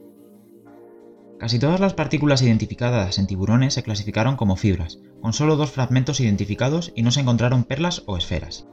Casi 1.39 1.59
todas 1.59 1.81
las 1.81 1.93
partículas 1.93 2.41
identificadas 2.41 3.19
en 3.19 3.27
tiburones 3.27 3.73
se 3.73 3.83
clasificaron 3.83 4.37
como 4.37 4.55
fibras, 4.55 4.99
con 5.21 5.33
solo 5.33 5.57
dos 5.57 5.71
fragmentos 5.71 6.21
identificados 6.21 6.93
y 6.95 7.03
no 7.03 7.11
se 7.11 7.19
encontraron 7.19 7.65
perlas 7.65 8.03
o 8.05 8.15
esferas. 8.15 8.67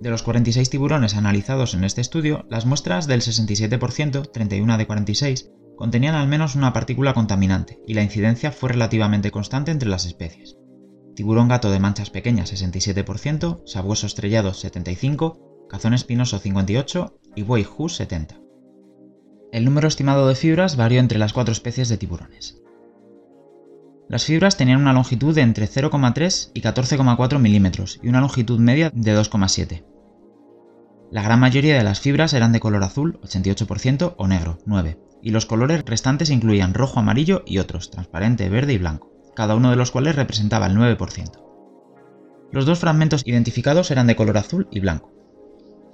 De 0.00 0.10
los 0.10 0.22
46 0.22 0.70
tiburones 0.70 1.14
analizados 1.14 1.74
en 1.74 1.82
este 1.84 2.00
estudio, 2.00 2.44
las 2.48 2.66
muestras 2.66 3.06
del 3.06 3.20
67%, 3.20 4.30
31 4.30 4.78
de 4.78 4.86
46, 4.86 5.50
contenían 5.76 6.14
al 6.14 6.28
menos 6.28 6.54
una 6.54 6.72
partícula 6.72 7.14
contaminante, 7.14 7.80
y 7.86 7.94
la 7.94 8.02
incidencia 8.02 8.52
fue 8.52 8.70
relativamente 8.70 9.30
constante 9.30 9.70
entre 9.70 9.88
las 9.88 10.04
especies. 10.04 10.56
Tiburón 11.16 11.48
gato 11.48 11.70
de 11.70 11.80
manchas 11.80 12.10
pequeñas 12.10 12.52
67%, 12.52 13.62
sabueso 13.66 14.06
estrellado 14.06 14.52
75%, 14.52 15.68
cazón 15.68 15.94
espinoso 15.94 16.40
58% 16.40 17.14
y 17.34 17.42
buey 17.42 17.66
hus 17.76 18.00
70%. 18.00 18.43
El 19.54 19.64
número 19.64 19.86
estimado 19.86 20.26
de 20.26 20.34
fibras 20.34 20.74
varió 20.74 20.98
entre 20.98 21.20
las 21.20 21.32
cuatro 21.32 21.52
especies 21.52 21.88
de 21.88 21.96
tiburones. 21.96 22.60
Las 24.08 24.24
fibras 24.24 24.56
tenían 24.56 24.80
una 24.80 24.92
longitud 24.92 25.32
de 25.32 25.42
entre 25.42 25.68
0,3 25.68 26.50
y 26.54 26.60
14,4 26.60 27.38
milímetros 27.38 28.00
y 28.02 28.08
una 28.08 28.20
longitud 28.20 28.58
media 28.58 28.90
de 28.92 29.16
2,7. 29.16 29.84
La 31.12 31.22
gran 31.22 31.38
mayoría 31.38 31.76
de 31.76 31.84
las 31.84 32.00
fibras 32.00 32.34
eran 32.34 32.50
de 32.50 32.58
color 32.58 32.82
azul, 32.82 33.20
88%, 33.22 34.14
o 34.18 34.26
negro, 34.26 34.58
9%, 34.66 34.98
y 35.22 35.30
los 35.30 35.46
colores 35.46 35.84
restantes 35.86 36.30
incluían 36.30 36.74
rojo, 36.74 36.98
amarillo 36.98 37.44
y 37.46 37.58
otros, 37.58 37.92
transparente, 37.92 38.48
verde 38.48 38.72
y 38.72 38.78
blanco, 38.78 39.12
cada 39.36 39.54
uno 39.54 39.70
de 39.70 39.76
los 39.76 39.92
cuales 39.92 40.16
representaba 40.16 40.66
el 40.66 40.76
9%. 40.76 41.30
Los 42.50 42.66
dos 42.66 42.80
fragmentos 42.80 43.22
identificados 43.24 43.92
eran 43.92 44.08
de 44.08 44.16
color 44.16 44.36
azul 44.36 44.66
y 44.72 44.80
blanco. 44.80 45.13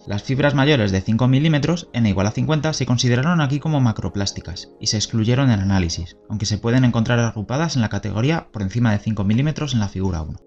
Las 0.07 0.23
fibras 0.23 0.55
mayores 0.55 0.93
de 0.93 1.03
5 1.03 1.29
milímetros, 1.29 1.89
n 1.93 2.09
igual 2.09 2.27
a 2.27 2.31
50, 2.31 2.73
se 2.73 2.87
consideraron 2.87 3.41
aquí 3.43 3.61
como 3.61 3.81
macroplásticas 3.81 4.71
y 4.81 4.87
se 4.87 4.97
excluyeron 4.97 5.51
en 5.51 5.61
análisis, 5.61 6.17
aunque 6.29 6.47
se 6.47 6.57
pueden 6.57 6.85
encontrar 6.85 7.19
agrupadas 7.19 7.77
en 7.77 7.83
la 7.83 7.91
categoría 7.91 8.49
por 8.51 8.63
encima 8.63 8.93
de 8.93 8.99
5 8.99 9.25
milímetros 9.25 9.75
en 9.75 9.81
la 9.81 9.89
figura 9.89 10.23
1. 10.23 10.39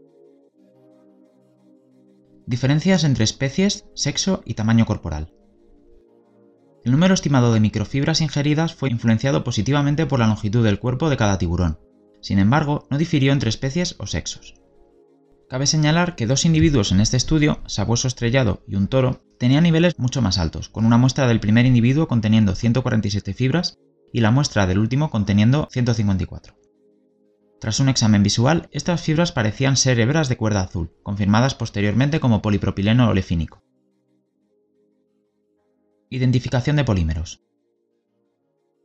Diferencias 2.48 3.04
entre 3.04 3.24
especies, 3.24 3.86
sexo 3.94 4.42
y 4.44 4.56
tamaño 4.56 4.86
corporal. 4.86 5.34
El 6.84 6.92
número 6.92 7.14
estimado 7.14 7.54
de 7.54 7.60
microfibras 7.60 8.22
ingeridas 8.22 8.74
fue 8.74 8.90
influenciado 8.90 9.44
positivamente 9.44 10.06
por 10.06 10.20
la 10.20 10.28
longitud 10.28 10.64
del 10.64 10.80
cuerpo 10.80 11.10
de 11.10 11.18
cada 11.18 11.38
tiburón. 11.38 11.80
Sin 12.22 12.40
embargo, 12.40 12.88
no 12.90 12.98
difirió 12.98 13.32
entre 13.32 13.50
especies 13.50 13.96
o 14.00 14.08
sexos. 14.08 14.56
Cabe 15.54 15.68
señalar 15.68 16.16
que 16.16 16.26
dos 16.26 16.46
individuos 16.46 16.92
en 16.92 17.00
este 17.00 17.16
estudio, 17.16 17.62
sabueso 17.68 18.08
estrellado 18.08 18.64
y 18.68 18.74
un 18.74 18.88
toro, 18.88 19.22
tenían 19.38 19.62
niveles 19.62 20.00
mucho 20.00 20.20
más 20.20 20.40
altos, 20.40 20.68
con 20.68 20.84
una 20.84 20.98
muestra 20.98 21.28
del 21.28 21.40
primer 21.40 21.68
individuo 21.68 22.08
conteniendo 22.08 22.56
147 22.56 23.36
fibras 23.36 23.78
y 24.12 24.22
la 24.22 24.32
muestra 24.32 24.66
del 24.66 24.80
último 24.80 25.12
conteniendo 25.12 25.68
154. 25.72 26.56
Tras 27.62 27.80
un 27.80 27.88
examen 27.88 28.24
visual, 28.24 28.68
estas 28.72 29.04
fibras 29.04 29.32
parecían 29.32 29.78
ser 29.78 30.00
hebras 30.00 30.28
de 30.28 30.38
cuerda 30.38 30.62
azul, 30.62 30.92
confirmadas 31.04 31.54
posteriormente 31.54 32.20
como 32.20 32.42
polipropileno 32.42 33.08
olefínico. 33.08 33.62
Identificación 36.10 36.78
de 36.78 36.84
polímeros. 36.84 37.44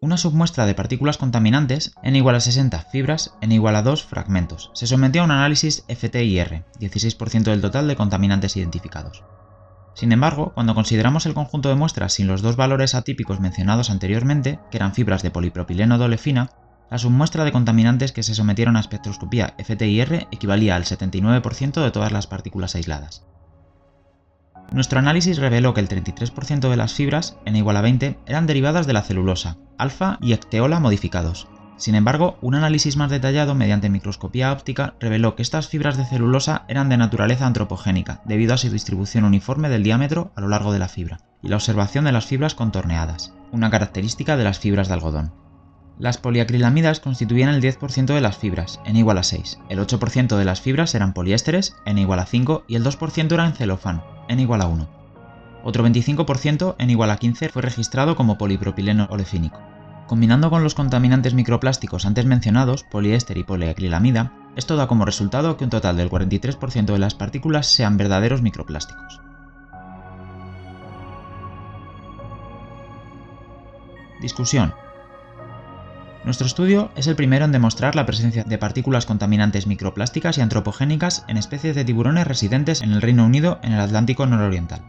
Una 0.00 0.16
submuestra 0.16 0.64
de 0.64 0.76
partículas 0.76 1.18
contaminantes, 1.18 1.92
n 2.04 2.16
igual 2.16 2.36
a 2.36 2.40
60 2.40 2.82
fibras, 2.82 3.34
n 3.40 3.52
igual 3.52 3.74
a 3.74 3.82
2 3.82 4.04
fragmentos, 4.04 4.70
se 4.72 4.86
sometió 4.86 5.22
a 5.22 5.24
un 5.24 5.32
análisis 5.32 5.84
FTIR, 5.88 6.64
16% 6.78 7.42
del 7.42 7.60
total 7.60 7.88
de 7.88 7.96
contaminantes 7.96 8.56
identificados. 8.56 9.24
Sin 9.94 10.12
embargo, 10.12 10.52
cuando 10.54 10.76
consideramos 10.76 11.26
el 11.26 11.34
conjunto 11.34 11.68
de 11.68 11.74
muestras 11.74 12.12
sin 12.12 12.28
los 12.28 12.42
dos 12.42 12.54
valores 12.54 12.94
atípicos 12.94 13.40
mencionados 13.40 13.90
anteriormente, 13.90 14.60
que 14.70 14.76
eran 14.76 14.94
fibras 14.94 15.22
de 15.22 15.32
polipropileno 15.32 15.98
de 15.98 16.04
olefina, 16.04 16.50
la 16.92 16.98
submuestra 16.98 17.42
de 17.42 17.50
contaminantes 17.50 18.12
que 18.12 18.22
se 18.22 18.36
sometieron 18.36 18.76
a 18.76 18.80
espectroscopía 18.80 19.54
FTIR 19.58 20.28
equivalía 20.30 20.76
al 20.76 20.84
79% 20.84 21.82
de 21.82 21.90
todas 21.90 22.12
las 22.12 22.28
partículas 22.28 22.76
aisladas. 22.76 23.24
Nuestro 24.70 24.98
análisis 24.98 25.38
reveló 25.38 25.72
que 25.72 25.80
el 25.80 25.88
33% 25.88 26.68
de 26.68 26.76
las 26.76 26.92
fibras, 26.92 27.38
n 27.46 27.56
igual 27.56 27.76
a 27.78 27.80
20, 27.80 28.18
eran 28.26 28.46
derivadas 28.46 28.86
de 28.86 28.92
la 28.92 29.02
celulosa, 29.02 29.56
alfa 29.78 30.18
y 30.20 30.34
ecteola 30.34 30.78
modificados. 30.78 31.48
Sin 31.78 31.94
embargo, 31.94 32.36
un 32.42 32.54
análisis 32.54 32.96
más 32.96 33.10
detallado 33.10 33.54
mediante 33.54 33.88
microscopía 33.88 34.52
óptica 34.52 34.94
reveló 35.00 35.36
que 35.36 35.42
estas 35.42 35.68
fibras 35.68 35.96
de 35.96 36.04
celulosa 36.04 36.64
eran 36.68 36.88
de 36.88 36.96
naturaleza 36.96 37.46
antropogénica, 37.46 38.20
debido 38.24 38.52
a 38.52 38.58
su 38.58 38.68
distribución 38.68 39.24
uniforme 39.24 39.68
del 39.68 39.84
diámetro 39.84 40.32
a 40.34 40.40
lo 40.40 40.48
largo 40.48 40.72
de 40.72 40.80
la 40.80 40.88
fibra, 40.88 41.20
y 41.42 41.48
la 41.48 41.56
observación 41.56 42.04
de 42.04 42.12
las 42.12 42.26
fibras 42.26 42.54
contorneadas, 42.54 43.32
una 43.52 43.70
característica 43.70 44.36
de 44.36 44.44
las 44.44 44.58
fibras 44.58 44.88
de 44.88 44.94
algodón. 44.94 45.32
Las 45.98 46.16
poliacrilamidas 46.16 47.00
constituían 47.00 47.52
el 47.52 47.60
10% 47.60 48.06
de 48.14 48.20
las 48.20 48.38
fibras, 48.38 48.78
n 48.84 48.96
igual 48.96 49.18
a 49.18 49.24
6, 49.24 49.58
el 49.68 49.80
8% 49.80 50.36
de 50.36 50.44
las 50.44 50.60
fibras 50.60 50.94
eran 50.94 51.12
poliésteres, 51.12 51.74
n 51.86 52.00
igual 52.00 52.20
a 52.20 52.26
5, 52.26 52.64
y 52.68 52.76
el 52.76 52.84
2% 52.84 53.32
eran 53.32 53.52
celofán, 53.54 54.04
n 54.28 54.40
igual 54.40 54.60
a 54.60 54.68
1. 54.68 54.88
Otro 55.64 55.84
25% 55.84 56.76
n 56.78 56.92
igual 56.92 57.10
a 57.10 57.16
15 57.16 57.48
fue 57.48 57.62
registrado 57.62 58.14
como 58.14 58.38
polipropileno 58.38 59.08
olefínico. 59.10 59.60
Combinando 60.06 60.50
con 60.50 60.62
los 60.62 60.76
contaminantes 60.76 61.34
microplásticos 61.34 62.06
antes 62.06 62.26
mencionados, 62.26 62.84
poliéster 62.84 63.36
y 63.36 63.42
poliacrilamida, 63.42 64.32
esto 64.54 64.76
da 64.76 64.86
como 64.86 65.04
resultado 65.04 65.56
que 65.56 65.64
un 65.64 65.70
total 65.70 65.96
del 65.96 66.10
43% 66.10 66.92
de 66.92 66.98
las 66.98 67.16
partículas 67.16 67.66
sean 67.66 67.96
verdaderos 67.96 68.40
microplásticos. 68.40 69.20
Discusión. 74.20 74.72
Nuestro 76.24 76.46
estudio 76.46 76.90
es 76.96 77.06
el 77.06 77.16
primero 77.16 77.44
en 77.44 77.52
demostrar 77.52 77.94
la 77.94 78.04
presencia 78.04 78.44
de 78.44 78.58
partículas 78.58 79.06
contaminantes 79.06 79.66
microplásticas 79.66 80.36
y 80.36 80.40
antropogénicas 80.40 81.24
en 81.28 81.36
especies 81.36 81.76
de 81.76 81.84
tiburones 81.84 82.26
residentes 82.26 82.82
en 82.82 82.92
el 82.92 83.00
Reino 83.00 83.24
Unido 83.24 83.60
en 83.62 83.72
el 83.72 83.80
Atlántico 83.80 84.26
nororiental. 84.26 84.82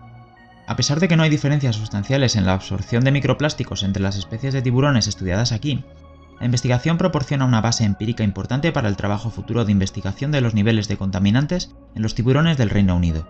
A 0.68 0.76
pesar 0.76 1.00
de 1.00 1.08
que 1.08 1.16
no 1.16 1.24
hay 1.24 1.30
diferencias 1.30 1.76
sustanciales 1.76 2.36
en 2.36 2.46
la 2.46 2.54
absorción 2.54 3.04
de 3.04 3.12
microplásticos 3.12 3.84
entre 3.84 4.04
las 4.04 4.18
especies 4.18 4.54
de 4.54 4.62
tiburones 4.62 5.08
estudiadas 5.08 5.52
aquí, 5.52 5.84
la 6.40 6.46
investigación 6.46 6.98
proporciona 6.98 7.46
una 7.46 7.62
base 7.62 7.86
empírica 7.86 8.24
importante 8.24 8.72
para 8.72 8.88
el 8.88 8.96
trabajo 8.96 9.30
futuro 9.30 9.66
de 9.66 9.72
investigación 9.72 10.32
de 10.32 10.42
los 10.42 10.54
niveles 10.54 10.88
de 10.88 10.98
contaminantes 10.98 11.76
en 11.96 12.02
los 12.02 12.16
tiburones 12.16 12.58
del 12.58 12.70
Reino 12.70 12.96
Unido. 12.96 13.28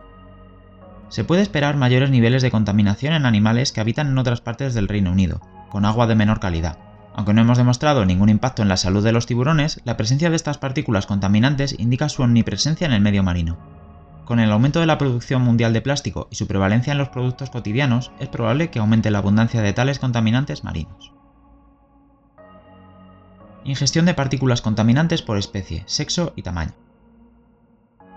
Se 1.09 1.23
puede 1.23 1.41
esperar 1.41 1.75
mayores 1.75 2.11
niveles 2.11 2.43
de 2.43 2.51
contaminación 2.51 3.13
en 3.13 3.25
animales 3.25 3.71
que 3.71 3.81
habitan 3.81 4.07
en 4.07 4.17
otras 4.17 4.41
partes 4.41 4.73
del 4.73 4.87
Reino 4.87 5.11
Unido, 5.11 5.41
con 5.69 5.85
agua 5.85 6.07
de 6.07 6.15
menor 6.15 6.39
calidad, 6.39 6.77
aunque 7.19 7.33
no 7.33 7.41
hemos 7.41 7.57
demostrado 7.57 8.05
ningún 8.05 8.29
impacto 8.29 8.61
en 8.61 8.69
la 8.69 8.77
salud 8.77 9.03
de 9.03 9.11
los 9.11 9.25
tiburones, 9.25 9.81
la 9.83 9.97
presencia 9.97 10.29
de 10.29 10.37
estas 10.37 10.57
partículas 10.57 11.05
contaminantes 11.05 11.77
indica 11.77 12.07
su 12.07 12.21
omnipresencia 12.23 12.87
en 12.87 12.93
el 12.93 13.01
medio 13.01 13.23
marino. 13.23 13.57
Con 14.23 14.39
el 14.39 14.49
aumento 14.49 14.79
de 14.79 14.85
la 14.85 14.97
producción 14.97 15.41
mundial 15.41 15.73
de 15.73 15.81
plástico 15.81 16.29
y 16.31 16.35
su 16.35 16.47
prevalencia 16.47 16.93
en 16.93 16.97
los 16.97 17.09
productos 17.09 17.49
cotidianos, 17.49 18.13
es 18.21 18.29
probable 18.29 18.69
que 18.69 18.79
aumente 18.79 19.11
la 19.11 19.17
abundancia 19.17 19.61
de 19.61 19.73
tales 19.73 19.99
contaminantes 19.99 20.63
marinos. 20.63 21.11
Ingestión 23.65 24.05
de 24.05 24.13
partículas 24.13 24.61
contaminantes 24.61 25.21
por 25.21 25.37
especie, 25.37 25.83
sexo 25.87 26.31
y 26.37 26.43
tamaño. 26.43 26.71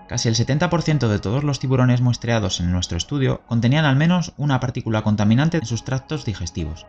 Casi 0.07 0.29
el 0.29 0.35
70% 0.35 1.09
de 1.09 1.19
todos 1.19 1.43
los 1.43 1.59
tiburones 1.59 1.99
muestreados 1.99 2.61
en 2.61 2.71
nuestro 2.71 2.97
estudio 2.97 3.41
contenían 3.47 3.83
al 3.83 3.97
menos 3.97 4.31
una 4.37 4.61
partícula 4.61 5.01
contaminante 5.01 5.57
en 5.57 5.65
sus 5.65 5.83
tractos 5.83 6.23
digestivos, 6.23 6.85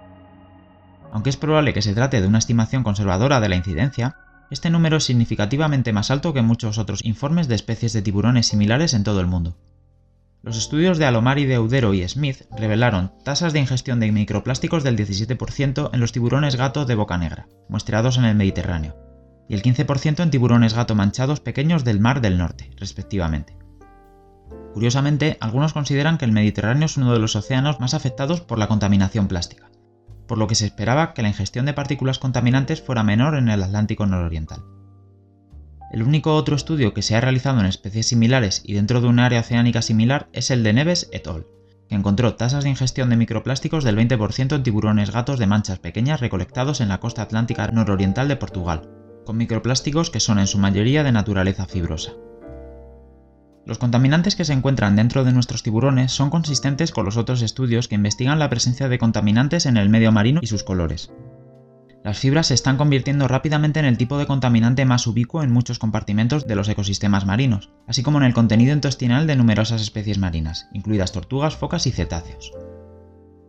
aunque 1.14 1.30
es 1.30 1.37
probable 1.37 1.73
que 1.73 1.80
se 1.80 1.94
trate 1.94 2.21
de 2.21 2.26
una 2.26 2.38
estimación 2.38 2.83
conservadora 2.83 3.38
de 3.38 3.49
la 3.49 3.54
incidencia, 3.54 4.16
este 4.50 4.68
número 4.68 4.97
es 4.97 5.04
significativamente 5.04 5.92
más 5.92 6.11
alto 6.11 6.35
que 6.35 6.42
muchos 6.42 6.76
otros 6.76 7.04
informes 7.04 7.47
de 7.47 7.54
especies 7.54 7.92
de 7.92 8.02
tiburones 8.02 8.49
similares 8.49 8.94
en 8.94 9.04
todo 9.04 9.21
el 9.21 9.28
mundo. 9.28 9.56
Los 10.42 10.59
estudios 10.59 10.99
de 10.99 11.06
Alomari 11.06 11.44
de 11.44 11.54
Eudero 11.54 11.94
y 11.94 12.06
Smith 12.09 12.42
revelaron 12.59 13.12
tasas 13.25 13.52
de 13.52 13.61
ingestión 13.61 14.00
de 14.00 14.11
microplásticos 14.11 14.83
del 14.83 14.97
17% 14.97 15.90
en 15.92 16.00
los 16.00 16.11
tiburones 16.11 16.56
gato 16.56 16.85
de 16.85 16.97
boca 16.97 17.16
negra, 17.16 17.47
muestreados 17.68 18.18
en 18.18 18.25
el 18.25 18.35
Mediterráneo, 18.35 18.97
y 19.49 19.54
el 19.54 19.62
15% 19.62 20.21
en 20.21 20.30
tiburones 20.33 20.75
gato 20.75 20.97
manchados 20.97 21.38
pequeños 21.38 21.85
del 21.85 22.00
Mar 22.00 22.23
del 22.23 22.38
Norte, 22.38 22.73
respectivamente. 22.76 23.56
Curiosamente, 24.73 25.38
algunos 25.40 25.75
consideran 25.75 26.18
que 26.18 26.25
el 26.25 26.33
Mediterráneo 26.33 26.87
es 26.87 26.97
uno 26.97 27.12
de 27.12 27.21
los 27.21 27.37
océanos 27.37 27.78
más 27.78 27.94
afectados 27.94 28.40
por 28.40 28.59
la 28.59 28.66
contaminación 28.66 29.28
plástica 29.28 29.71
por 30.26 30.38
lo 30.38 30.47
que 30.47 30.54
se 30.54 30.66
esperaba 30.66 31.14
que 31.14 31.23
la 31.23 31.28
ingestión 31.28 31.66
de 31.66 31.75
partículas 31.75 32.19
contaminantes 32.19 32.83
fuera 32.83 33.02
menor 33.02 33.37
en 33.37 33.49
el 33.49 33.62
Atlántico 33.62 34.07
nororiental. 34.07 34.62
El 35.93 36.02
único 36.02 36.35
otro 36.35 36.57
estudio 36.57 36.93
que 36.93 37.02
se 37.02 37.14
ha 37.14 37.21
realizado 37.21 37.61
en 37.61 37.66
especies 37.66 38.07
similares 38.07 38.62
y 38.64 38.75
dentro 38.75 39.00
de 39.00 39.07
un 39.07 39.21
área 39.21 39.40
oceánica 39.40 39.81
similar 39.81 40.28
es 40.33 40.50
el 40.50 40.62
de 40.62 40.73
Neves 40.73 41.09
et 41.12 41.26
al., 41.26 41.47
que 41.88 41.95
encontró 41.95 42.35
tasas 42.35 42.64
de 42.64 42.71
ingestión 42.71 43.11
de 43.11 43.16
microplásticos 43.16 43.85
del 43.85 43.97
20% 43.97 44.57
en 44.57 44.62
tiburones 44.62 45.12
gatos 45.12 45.38
de 45.38 45.47
manchas 45.47 45.78
pequeñas 45.78 46.21
recolectados 46.21 46.81
en 46.81 46.88
la 46.88 46.99
costa 46.99 47.23
atlántica 47.23 47.69
nororiental 47.69 48.26
de 48.26 48.37
Portugal, 48.37 48.90
con 49.25 49.37
microplásticos 49.37 50.11
que 50.11 50.21
son 50.21 50.38
en 50.38 50.47
su 50.47 50.59
mayoría 50.59 51.04
de 51.04 51.12
naturaleza 51.12 51.66
fibrosa. 51.66 52.12
Los 53.66 53.78
contaminantes 53.78 54.37
que 54.37 54.44
se 54.44 54.52
encuentran 54.52 54.94
dentro 54.94 55.25
de 55.25 55.33
nuestros 55.33 55.62
tiburones 55.62 56.12
son 56.12 56.28
consistentes 56.28 56.90
con 56.90 57.06
los 57.06 57.16
otros 57.16 57.40
estudios 57.40 57.88
que 57.88 57.94
investigan 57.94 58.38
la 58.38 58.50
presencia 58.50 58.88
de 58.88 58.99
contaminantes 58.99 59.64
en 59.64 59.78
el 59.78 59.88
medio 59.88 60.12
marino 60.12 60.40
y 60.42 60.47
sus 60.47 60.64
colores. 60.64 61.11
Las 62.04 62.18
fibras 62.18 62.49
se 62.49 62.54
están 62.54 62.76
convirtiendo 62.76 63.26
rápidamente 63.26 63.80
en 63.80 63.87
el 63.87 63.97
tipo 63.97 64.18
de 64.18 64.26
contaminante 64.26 64.85
más 64.85 65.06
ubicuo 65.06 65.42
en 65.42 65.50
muchos 65.50 65.78
compartimentos 65.78 66.47
de 66.47 66.54
los 66.54 66.68
ecosistemas 66.68 67.25
marinos, 67.25 67.71
así 67.87 68.02
como 68.02 68.18
en 68.18 68.25
el 68.25 68.35
contenido 68.35 68.75
intestinal 68.75 69.26
de 69.26 69.37
numerosas 69.37 69.80
especies 69.80 70.18
marinas, 70.18 70.68
incluidas 70.75 71.12
tortugas, 71.12 71.56
focas 71.56 71.87
y 71.87 71.92
cetáceos. 71.92 72.52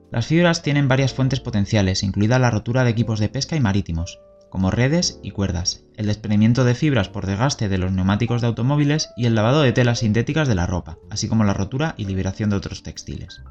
Las 0.09 0.27
fibras 0.27 0.61
tienen 0.61 0.87
varias 0.87 1.13
fuentes 1.13 1.41
potenciales, 1.41 2.03
incluida 2.03 2.39
la 2.39 2.49
rotura 2.49 2.85
de 2.85 2.91
equipos 2.91 3.19
de 3.19 3.27
pesca 3.27 3.57
y 3.57 3.59
marítimos, 3.59 4.19
como 4.55 4.71
redes 4.71 5.19
y 5.21 5.31
cuerdas, 5.31 5.83
el 5.97 6.05
desprendimiento 6.05 6.63
de 6.63 6.75
fibras 6.75 7.09
por 7.09 7.25
desgaste 7.25 7.67
de 7.67 7.77
los 7.77 7.91
neumáticos 7.91 8.39
de 8.39 8.47
automóviles 8.47 9.09
y 9.17 9.25
el 9.25 9.35
lavado 9.35 9.61
de 9.61 9.73
telas 9.73 9.99
sintéticas 9.99 10.47
de 10.47 10.55
la 10.55 10.65
ropa, 10.65 10.97
así 11.09 11.27
como 11.27 11.43
la 11.43 11.53
rotura 11.53 11.93
y 11.97 12.05
liberación 12.05 12.49
de 12.49 12.55
otros 12.55 12.81
textiles. 12.81 13.41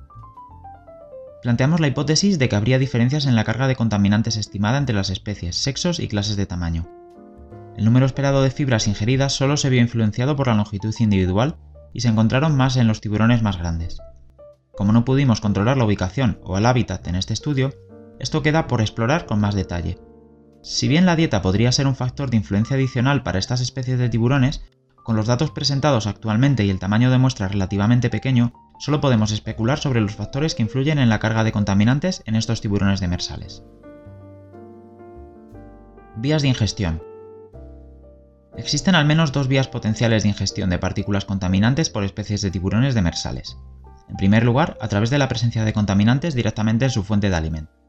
Planteamos 1.43 1.81
la 1.81 1.89
hipótesis 1.89 2.39
de 2.39 2.49
que 2.49 2.57
habría 2.57 2.79
diferencias 2.79 3.27
en 3.27 3.37
la 3.37 3.45
carga 3.45 3.69
de 3.69 3.77
contaminantes 3.77 4.39
estimada 4.39 4.79
entre 4.79 4.95
las 4.95 5.11
especies, 5.11 5.57
sexos 5.57 6.01
y 6.01 6.09
clases 6.09 6.37
de 6.37 6.47
tamaño. 6.47 6.89
El 7.77 7.85
número 7.85 8.07
esperado 8.07 8.43
de 8.43 8.51
fibras 8.51 8.89
ingeridas 8.89 9.35
solo 9.35 9.59
se 9.59 9.69
vio 9.69 9.83
influenciado 9.83 10.37
por 10.37 10.47
la 10.47 10.55
longitud 10.55 10.95
individual 11.01 11.59
y 11.93 12.01
se 12.01 12.09
encontraron 12.09 12.57
más 12.57 12.79
en 12.79 12.89
los 12.89 13.03
tiburones 13.03 13.43
más 13.43 13.59
grandes. 13.59 13.99
Como 14.75 14.95
no 14.95 15.05
pudimos 15.05 15.43
controlar 15.43 15.77
la 15.77 15.85
ubicación 15.85 16.41
o 16.45 16.57
el 16.57 16.65
hábitat 16.65 17.07
en 17.09 17.17
este 17.17 17.35
estudio, 17.35 17.75
esto 18.19 18.41
queda 18.41 18.67
por 18.67 18.81
explorar 18.81 19.27
con 19.27 19.39
más 19.39 19.55
detalle, 19.55 19.99
si 20.65 20.89
bien 20.89 21.05
la 21.05 21.15
dieta 21.15 21.43
podría 21.43 21.71
ser 21.73 21.87
un 21.87 21.95
factor 21.95 22.31
de 22.31 22.39
influencia 22.39 22.77
adicional 22.77 23.23
para 23.23 23.39
estas 23.39 23.61
especies 23.61 23.99
de 23.99 24.09
tiburones, 24.09 24.63
con 25.03 25.15
los 25.15 25.27
datos 25.27 25.51
presentados 25.51 26.07
actualmente 26.07 26.65
y 26.65 26.71
el 26.71 26.79
tamaño 26.79 27.11
de 27.11 27.19
muestra 27.19 27.49
relativamente 27.49 28.09
pequeño, 28.09 28.55
solo 28.79 29.03
podemos 29.03 29.31
especular 29.31 29.79
sobre 29.79 30.01
los 30.01 30.15
factores 30.15 30.55
que 30.55 30.63
influyen 30.63 30.99
en 30.99 31.11
la 31.11 31.19
carga 31.19 31.45
de 31.45 31.53
contaminantes 31.53 32.23
en 32.25 32.35
estos 32.35 32.63
tiburones 32.63 33.01
demersales. 33.01 33.63
Vías 36.17 36.41
de 36.41 36.49
ingestión. 36.49 37.03
Existen 38.57 38.95
al 38.95 39.05
menos 39.05 39.33
dos 39.33 39.49
vías 39.49 39.69
potenciales 39.69 40.23
de 40.23 40.31
ingestión 40.31 40.71
de 40.71 40.79
partículas 40.79 41.27
contaminantes 41.27 41.91
por 41.91 42.05
especies 42.05 42.41
de 42.41 42.51
tiburones 42.51 42.95
demersales. 42.95 43.59
En 44.09 44.17
primer 44.17 44.45
lugar, 44.45 44.79
a 44.81 44.89
través 44.89 45.11
de 45.11 45.19
la 45.19 45.29
presencia 45.29 45.63
de 45.63 45.75
contaminantes 45.75 46.35
directamente 46.35 46.87
en 46.87 46.91
su 46.91 47.05
fuente 47.05 47.29
de 47.29 47.37
alimento. 47.37 47.84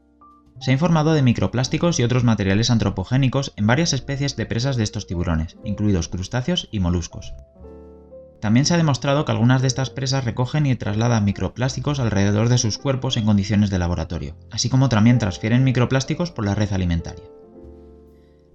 Se 0.60 0.70
ha 0.70 0.74
informado 0.74 1.12
de 1.12 1.22
microplásticos 1.22 2.00
y 2.00 2.02
otros 2.02 2.24
materiales 2.24 2.70
antropogénicos 2.70 3.52
en 3.56 3.66
varias 3.66 3.92
especies 3.92 4.36
de 4.36 4.46
presas 4.46 4.76
de 4.76 4.84
estos 4.84 5.06
tiburones, 5.06 5.56
incluidos 5.64 6.08
crustáceos 6.08 6.68
y 6.70 6.80
moluscos. 6.80 7.34
También 8.40 8.66
se 8.66 8.74
ha 8.74 8.78
demostrado 8.78 9.24
que 9.24 9.32
algunas 9.32 9.60
de 9.62 9.68
estas 9.68 9.90
presas 9.90 10.24
recogen 10.24 10.66
y 10.66 10.76
trasladan 10.76 11.24
microplásticos 11.24 12.00
alrededor 12.00 12.48
de 12.48 12.58
sus 12.58 12.78
cuerpos 12.78 13.16
en 13.16 13.24
condiciones 13.24 13.70
de 13.70 13.78
laboratorio, 13.78 14.36
así 14.50 14.68
como 14.68 14.88
también 14.88 15.18
transfieren 15.18 15.64
microplásticos 15.64 16.30
por 16.30 16.44
la 16.44 16.54
red 16.54 16.72
alimentaria. 16.72 17.24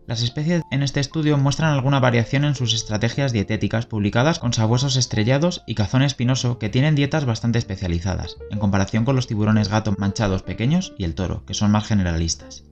Las 0.07 0.23
especies 0.23 0.63
en 0.71 0.81
este 0.81 0.99
estudio 0.99 1.37
muestran 1.37 1.73
alguna 1.73 1.99
variación 1.99 2.43
en 2.43 2.55
sus 2.55 2.73
estrategias 2.73 3.31
dietéticas 3.31 3.85
publicadas 3.85 4.39
con 4.39 4.51
sabuesos 4.51 4.95
estrellados 4.95 5.63
y 5.67 5.75
cazón 5.75 6.01
espinoso 6.01 6.57
que 6.57 6.69
tienen 6.69 6.95
dietas 6.95 7.25
bastante 7.25 7.59
especializadas, 7.59 8.37
en 8.49 8.59
comparación 8.59 9.05
con 9.05 9.15
los 9.15 9.27
tiburones 9.27 9.69
gato 9.69 9.93
manchados 9.97 10.41
pequeños 10.41 10.93
y 10.97 11.03
el 11.03 11.13
toro, 11.13 11.45
que 11.45 11.53
son 11.53 11.71
más 11.71 11.85
generalistas. 11.85 12.63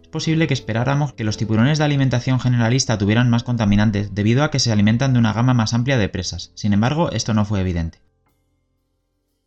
Es 0.00 0.08
posible 0.08 0.46
que 0.46 0.54
esperáramos 0.54 1.12
que 1.12 1.24
los 1.24 1.36
tiburones 1.36 1.78
de 1.78 1.84
alimentación 1.84 2.38
generalista 2.38 2.98
tuvieran 2.98 3.28
más 3.28 3.42
contaminantes 3.42 4.14
debido 4.14 4.44
a 4.44 4.50
que 4.50 4.60
se 4.60 4.70
alimentan 4.70 5.14
de 5.14 5.18
una 5.18 5.32
gama 5.32 5.54
más 5.54 5.74
amplia 5.74 5.98
de 5.98 6.08
presas, 6.08 6.52
sin 6.54 6.72
embargo 6.72 7.10
esto 7.10 7.34
no 7.34 7.44
fue 7.44 7.60
evidente. 7.60 8.00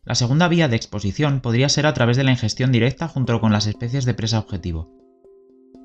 La 0.04 0.14
segunda 0.14 0.46
vía 0.46 0.68
de 0.68 0.76
exposición 0.76 1.40
podría 1.40 1.68
ser 1.68 1.86
a 1.86 1.94
través 1.94 2.16
de 2.16 2.24
la 2.24 2.30
ingestión 2.32 2.70
directa 2.70 3.08
junto 3.08 3.40
con 3.40 3.50
las 3.50 3.66
especies 3.66 4.04
de 4.04 4.14
presa 4.14 4.38
objetivo, 4.38 5.05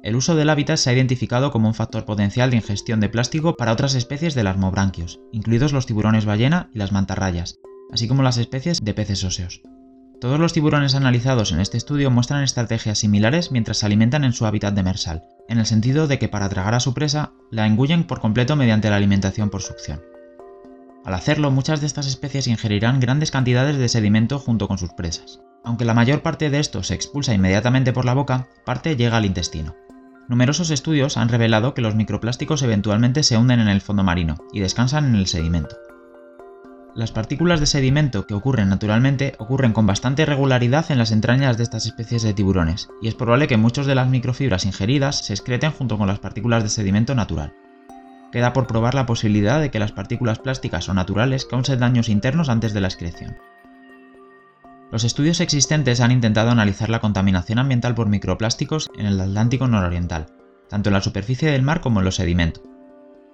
el 0.04 0.16
uso 0.16 0.36
del 0.36 0.50
hábitat 0.50 0.78
se 0.78 0.90
ha 0.90 0.94
identificado 0.94 1.52
como 1.52 1.68
un 1.68 1.76
factor 1.76 2.06
potencial 2.06 2.50
de 2.50 2.56
ingestión 2.58 3.00
de 3.00 3.10
plástico 3.10 3.56
para 3.56 3.72
otras 3.72 3.94
especies 3.94 4.34
de 4.34 4.44
lasmobranquios, 4.44 5.20
incluidos 5.32 5.74
los 5.74 5.86
tiburones 5.86 6.26
ballena 6.26 6.70
y 6.74 6.80
las 6.80 6.92
mantarrayas, 6.92 7.60
así 7.92 8.08
como 8.08 8.24
las 8.24 8.38
especies 8.38 8.80
de 8.82 8.94
peces 8.94 9.24
óseos. 9.24 9.62
Todos 10.20 10.40
los 10.40 10.54
tiburones 10.54 10.96
analizados 10.96 11.52
en 11.52 11.60
este 11.60 11.78
estudio 11.78 12.12
muestran 12.12 12.44
estrategias 12.44 13.00
similares 13.00 13.52
mientras 13.52 13.78
se 13.78 13.86
alimentan 13.86 14.24
en 14.24 14.34
su 14.34 14.46
hábitat 14.46 14.74
demersal, 14.74 15.24
en 15.50 15.60
el 15.60 15.66
sentido 15.66 16.08
de 16.08 16.20
que 16.20 16.30
para 16.30 16.50
tragar 16.50 16.76
a 16.76 16.80
su 16.80 16.94
presa 16.94 17.32
la 17.52 17.66
engullen 17.66 18.04
por 18.04 18.22
completo 18.22 18.56
mediante 18.56 18.90
la 18.90 18.98
alimentación 18.98 19.50
por 19.50 19.62
succión. 19.62 20.02
Al 21.06 21.16
hacerlo, 21.16 21.50
muchas 21.50 21.82
de 21.82 21.88
estas 21.88 22.06
especies 22.06 22.48
ingerirán 22.48 23.00
grandes 23.00 23.32
cantidades 23.32 23.78
de 23.78 23.90
sedimento 23.90 24.38
junto 24.38 24.68
con 24.68 24.78
sus 24.78 24.94
presas. 24.94 25.42
Aunque 25.64 25.86
la 25.86 25.96
mayor 25.96 26.22
parte 26.22 26.52
de 26.52 26.60
esto 26.60 26.84
se 26.84 26.94
expulsa 26.94 27.34
inmediatamente 27.34 27.94
por 27.94 28.06
la 28.06 28.14
boca, 28.14 28.48
parte 28.66 28.96
llega 28.96 29.18
al 29.18 29.26
intestino. 29.26 29.76
Numerosos 30.28 30.70
estudios 30.70 31.18
han 31.18 31.30
revelado 31.30 31.74
que 31.74 31.82
los 31.82 31.96
microplásticos 31.96 32.62
eventualmente 32.62 33.24
se 33.24 33.38
hunden 33.38 33.60
en 33.60 33.68
el 33.68 33.82
fondo 33.82 34.04
marino 34.04 34.38
y 34.54 34.60
descansan 34.60 35.06
en 35.06 35.16
el 35.16 35.28
sedimento. 35.28 35.76
Las 36.94 37.12
partículas 37.12 37.62
de 37.62 37.66
sedimento 37.66 38.28
que 38.28 38.34
ocurren 38.34 38.68
naturalmente 38.68 39.36
ocurren 39.40 39.72
con 39.72 39.88
bastante 39.88 40.26
regularidad 40.26 40.92
en 40.92 40.98
las 40.98 41.12
entrañas 41.12 41.58
de 41.58 41.64
estas 41.64 41.86
especies 41.86 42.22
de 42.22 42.34
tiburones, 42.34 42.90
y 43.02 43.08
es 43.08 43.16
probable 43.16 43.48
que 43.48 43.56
muchas 43.56 43.86
de 43.86 43.96
las 43.96 44.10
microfibras 44.10 44.66
ingeridas 44.66 45.26
se 45.26 45.34
excreten 45.34 45.72
junto 45.72 45.98
con 45.98 46.08
las 46.08 46.20
partículas 46.20 46.64
de 46.64 46.70
sedimento 46.70 47.16
natural. 47.16 47.54
Queda 48.32 48.52
por 48.52 48.68
probar 48.68 48.94
la 48.94 49.06
posibilidad 49.06 49.62
de 49.62 49.72
que 49.72 49.80
las 49.80 49.94
partículas 49.94 50.40
plásticas 50.40 50.90
o 50.90 50.94
naturales 50.94 51.46
causen 51.46 51.80
daños 51.80 52.10
internos 52.10 52.50
antes 52.50 52.74
de 52.74 52.82
la 52.82 52.88
excreción. 52.88 53.38
Los 54.92 55.06
estudios 55.06 55.40
existentes 55.40 56.02
han 56.02 56.12
intentado 56.12 56.52
analizar 56.52 56.90
la 56.90 57.00
contaminación 57.00 57.60
ambiental 57.60 57.96
por 57.96 58.10
microplásticos 58.10 58.90
en 58.98 59.06
el 59.06 59.22
Atlántico 59.22 59.68
nororiental, 59.68 60.28
tanto 60.70 60.90
en 60.90 60.94
la 60.94 61.02
superficie 61.02 61.50
del 61.50 61.62
mar 61.62 61.80
como 61.80 62.00
en 62.00 62.06
los 62.06 62.16
sedimentos. 62.16 62.64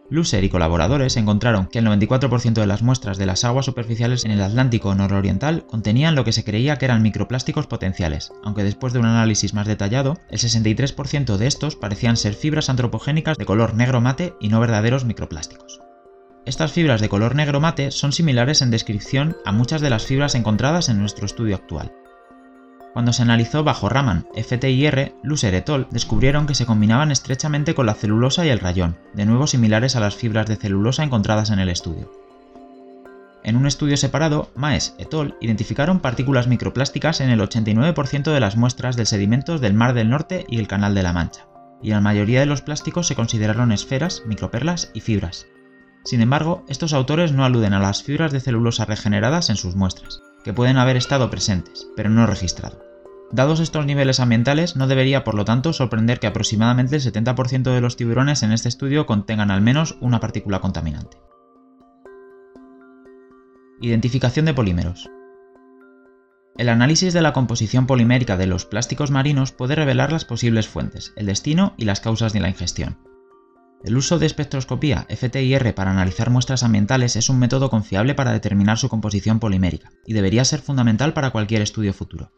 Lucer 0.10 0.43
y 0.43 0.50
colaboradores 0.50 1.17
encontraron 1.17 1.67
que 1.67 1.80
el 1.80 1.88
94% 1.88 2.54
de 2.54 2.67
las 2.67 2.82
muestras 2.82 3.17
de 3.17 3.26
las 3.26 3.43
aguas 3.43 3.65
superficiales 3.65 4.24
en 4.24 4.32
el 4.32 4.41
Atlántico 4.41 4.93
nororiental 4.96 5.65
contenían 5.65 6.15
lo 6.15 6.24
que 6.24 6.32
se 6.32 6.46
creía 6.46 6.78
que 6.78 6.86
eran 6.86 7.02
microplásticos 7.02 7.67
potenciales, 7.67 8.32
aunque 8.43 8.63
después 8.63 8.93
de 8.93 9.00
un 9.00 9.06
análisis 9.06 9.54
más 9.54 9.67
detallado, 9.67 10.17
el 10.30 10.39
63% 10.39 11.38
de 11.38 11.48
estos 11.48 11.76
parecían 11.76 12.17
ser 12.17 12.36
fibras 12.36 12.70
antropogénicas 12.70 13.38
de 13.38 13.46
color 13.46 13.74
negro 13.74 14.00
mate 14.00 14.36
y 14.39 14.48
no 14.48 14.60
verdaderos 14.60 15.04
microplásticos. 15.04 15.82
Estas 16.47 16.71
fibras 16.71 17.01
de 17.01 17.10
color 17.10 17.36
negro 17.36 17.60
mate 17.60 17.91
son 17.91 18.13
similares 18.13 18.62
en 18.62 18.71
descripción 18.71 19.36
a 19.43 19.51
muchas 19.51 19.81
de 19.81 19.89
las 19.89 20.05
fibras 20.05 20.33
encontradas 20.33 20.88
en 20.88 20.97
nuestro 20.97 21.25
estudio 21.25 21.57
actual. 21.57 21.91
Cuando 22.93 23.12
se 23.12 23.21
analizó 23.21 23.65
bajo 23.65 23.89
Raman, 23.89 24.25
FTIR, 24.33 25.13
Lucer 25.23 25.55
et 25.55 25.69
al. 25.69 25.88
descubrieron 25.91 26.47
que 26.47 26.55
se 26.55 26.65
combinaban 26.65 27.12
estrechamente 27.12 27.75
con 27.75 27.86
la 27.86 27.95
celulosa 27.95 28.45
y 28.45 28.49
el 28.49 28.62
rayón, 28.62 28.95
de 29.13 29.25
nuevo 29.25 29.45
similares 29.45 29.97
a 29.97 29.99
las 29.99 30.15
fibras 30.15 30.45
de 30.47 30.55
celulosa 30.55 31.03
encontradas 31.03 31.49
en 31.49 31.60
el 31.60 31.67
estudio. 31.67 32.13
En 33.43 33.57
un 33.57 33.67
estudio 33.67 33.97
separado, 33.97 34.49
Maes 34.55 34.95
et 34.99 35.13
al. 35.13 35.36
identificaron 35.41 35.99
partículas 35.99 36.47
microplásticas 36.47 37.19
en 37.19 37.29
el 37.29 37.41
89% 37.41 38.31
de 38.31 38.39
las 38.39 38.55
muestras 38.55 38.95
de 38.95 39.05
sedimentos 39.05 39.60
del 39.60 39.73
Mar 39.73 39.93
del 39.93 40.10
Norte 40.10 40.45
y 40.47 40.60
el 40.60 40.69
Canal 40.69 40.95
de 40.95 41.03
la 41.03 41.12
Mancha, 41.12 41.45
y 41.83 41.89
la 41.89 41.99
mayoría 41.99 42.39
de 42.39 42.45
los 42.45 42.62
plásticos 42.62 43.05
se 43.05 43.15
consideraron 43.15 43.73
esferas, 43.73 44.23
microperlas 44.25 44.91
y 44.93 45.01
fibras, 45.01 45.45
sin 46.08 46.22
embargo, 46.22 46.63
estos 46.70 46.93
autores 46.93 47.34
no 47.34 47.43
aluden 47.43 47.74
a 47.74 47.82
las 47.82 48.02
fibras 48.02 48.32
de 48.32 48.39
celulosa 48.39 48.86
regeneradas 48.86 49.50
en 49.50 49.58
sus 49.58 49.76
muestras, 49.76 50.22
que 50.46 50.54
pueden 50.54 50.78
haber 50.78 50.96
estado 50.96 51.30
presentes, 51.30 51.89
pero 51.98 52.10
no 52.10 52.26
registrado. 52.26 52.82
Dados 53.30 53.60
estos 53.60 53.86
niveles 53.86 54.22
ambientales, 54.22 54.78
no 54.78 54.88
debería 54.88 55.26
por 55.26 55.36
lo 55.36 55.43
tanto 55.43 55.74
sorprender 55.74 56.22
que 56.22 56.28
aproximadamente 56.28 56.96
el 56.96 57.02
70% 57.02 57.74
de 57.74 57.82
los 57.82 57.98
tiburones 57.98 58.41
en 58.41 58.54
este 58.54 58.70
estudio 58.70 59.06
contengan 59.06 59.52
al 59.52 59.60
menos 59.60 59.98
una 60.00 60.22
partícula 60.22 60.62
contaminante. 60.62 61.17
Identificación 63.82 64.46
de 64.46 64.54
polímeros. 64.54 65.10
El 66.58 66.70
análisis 66.70 67.12
de 67.12 67.22
la 67.22 67.34
composición 67.34 67.86
polimérica 67.86 68.38
de 68.38 68.48
los 68.48 68.65
plásticos 68.65 69.12
marinos 69.12 69.52
puede 69.52 69.76
revelar 69.76 70.13
las 70.13 70.24
posibles 70.24 70.70
fuentes, 70.70 71.12
el 71.17 71.26
destino 71.26 71.74
y 71.76 71.84
las 71.84 72.00
causas 72.00 72.32
de 72.32 72.39
la 72.39 72.48
ingestión. 72.48 72.98
El 73.88 73.95
uso 73.95 74.19
de 74.19 74.26
espectroscopía 74.26 75.08
FTIR 75.08 75.73
para 75.73 75.91
analizar 75.91 76.30
muestras 76.30 76.62
ambientales 76.63 77.15
es 77.15 77.30
un 77.30 77.39
método 77.39 77.69
confiable 77.69 78.15
para 78.15 78.34
determinar 78.34 78.78
su 78.78 78.89
composición 78.89 79.39
polimérica, 79.39 79.93
y 80.06 80.12
debería 80.12 80.43
ser 80.43 80.60
fundamental 80.60 81.13
para 81.13 81.30
cualquier 81.30 81.62
estudio 81.62 81.93
futuro. 81.93 82.34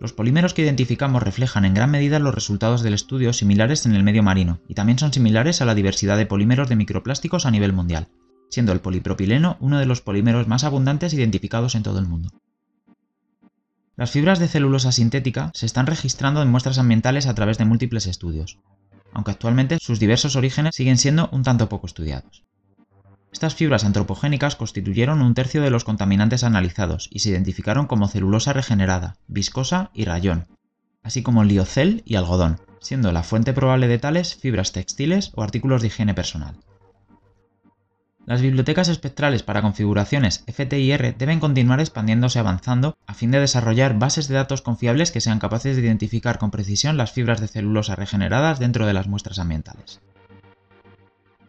Los 0.00 0.12
polímeros 0.12 0.54
que 0.54 0.62
identificamos 0.62 1.22
reflejan 1.22 1.64
en 1.64 1.74
gran 1.74 1.92
medida 1.92 2.18
los 2.18 2.34
resultados 2.34 2.82
del 2.82 2.94
estudio 2.94 3.32
similares 3.32 3.86
en 3.86 3.94
el 3.94 4.02
medio 4.02 4.24
marino, 4.24 4.58
y 4.66 4.74
también 4.74 4.98
son 4.98 5.12
similares 5.12 5.62
a 5.62 5.64
la 5.64 5.76
diversidad 5.76 6.16
de 6.16 6.26
polímeros 6.26 6.68
de 6.68 6.74
microplásticos 6.74 7.46
a 7.46 7.52
nivel 7.52 7.72
mundial, 7.72 8.08
siendo 8.50 8.72
el 8.72 8.80
polipropileno 8.80 9.58
uno 9.60 9.78
de 9.78 9.86
los 9.86 10.00
polímeros 10.00 10.48
más 10.48 10.64
abundantes 10.64 11.14
identificados 11.14 11.76
en 11.76 11.84
todo 11.84 12.00
el 12.00 12.08
mundo. 12.08 12.30
Las 13.94 14.10
fibras 14.10 14.40
de 14.40 14.48
celulosa 14.48 14.90
sintética 14.90 15.52
se 15.54 15.66
están 15.66 15.86
registrando 15.86 16.42
en 16.42 16.50
muestras 16.50 16.78
ambientales 16.78 17.28
a 17.28 17.34
través 17.36 17.58
de 17.58 17.64
múltiples 17.64 18.08
estudios, 18.08 18.58
aunque 19.12 19.30
actualmente 19.30 19.78
sus 19.80 19.98
diversos 19.98 20.36
orígenes 20.36 20.74
siguen 20.74 20.98
siendo 20.98 21.28
un 21.32 21.42
tanto 21.42 21.68
poco 21.68 21.86
estudiados. 21.86 22.44
Estas 23.32 23.54
fibras 23.54 23.84
antropogénicas 23.84 24.56
constituyeron 24.56 25.20
un 25.20 25.34
tercio 25.34 25.62
de 25.62 25.70
los 25.70 25.84
contaminantes 25.84 26.44
analizados 26.44 27.08
y 27.10 27.18
se 27.18 27.30
identificaron 27.30 27.86
como 27.86 28.08
celulosa 28.08 28.52
regenerada, 28.52 29.16
viscosa 29.26 29.90
y 29.92 30.04
rayón, 30.04 30.46
así 31.02 31.22
como 31.22 31.44
liocel 31.44 32.02
y 32.06 32.16
algodón, 32.16 32.60
siendo 32.80 33.12
la 33.12 33.22
fuente 33.22 33.52
probable 33.52 33.88
de 33.88 33.98
tales 33.98 34.34
fibras 34.34 34.72
textiles 34.72 35.32
o 35.34 35.42
artículos 35.42 35.82
de 35.82 35.88
higiene 35.88 36.14
personal. 36.14 36.56
Las 38.28 38.42
bibliotecas 38.42 38.88
espectrales 38.88 39.42
para 39.42 39.62
configuraciones 39.62 40.44
FTIR 40.46 41.16
deben 41.16 41.40
continuar 41.40 41.80
expandiéndose 41.80 42.38
avanzando 42.38 42.98
a 43.06 43.14
fin 43.14 43.30
de 43.30 43.40
desarrollar 43.40 43.98
bases 43.98 44.28
de 44.28 44.34
datos 44.34 44.60
confiables 44.60 45.10
que 45.10 45.22
sean 45.22 45.38
capaces 45.38 45.76
de 45.76 45.82
identificar 45.82 46.38
con 46.38 46.50
precisión 46.50 46.98
las 46.98 47.10
fibras 47.10 47.40
de 47.40 47.48
celulosa 47.48 47.96
regeneradas 47.96 48.58
dentro 48.58 48.84
de 48.84 48.92
las 48.92 49.08
muestras 49.08 49.38
ambientales. 49.38 50.02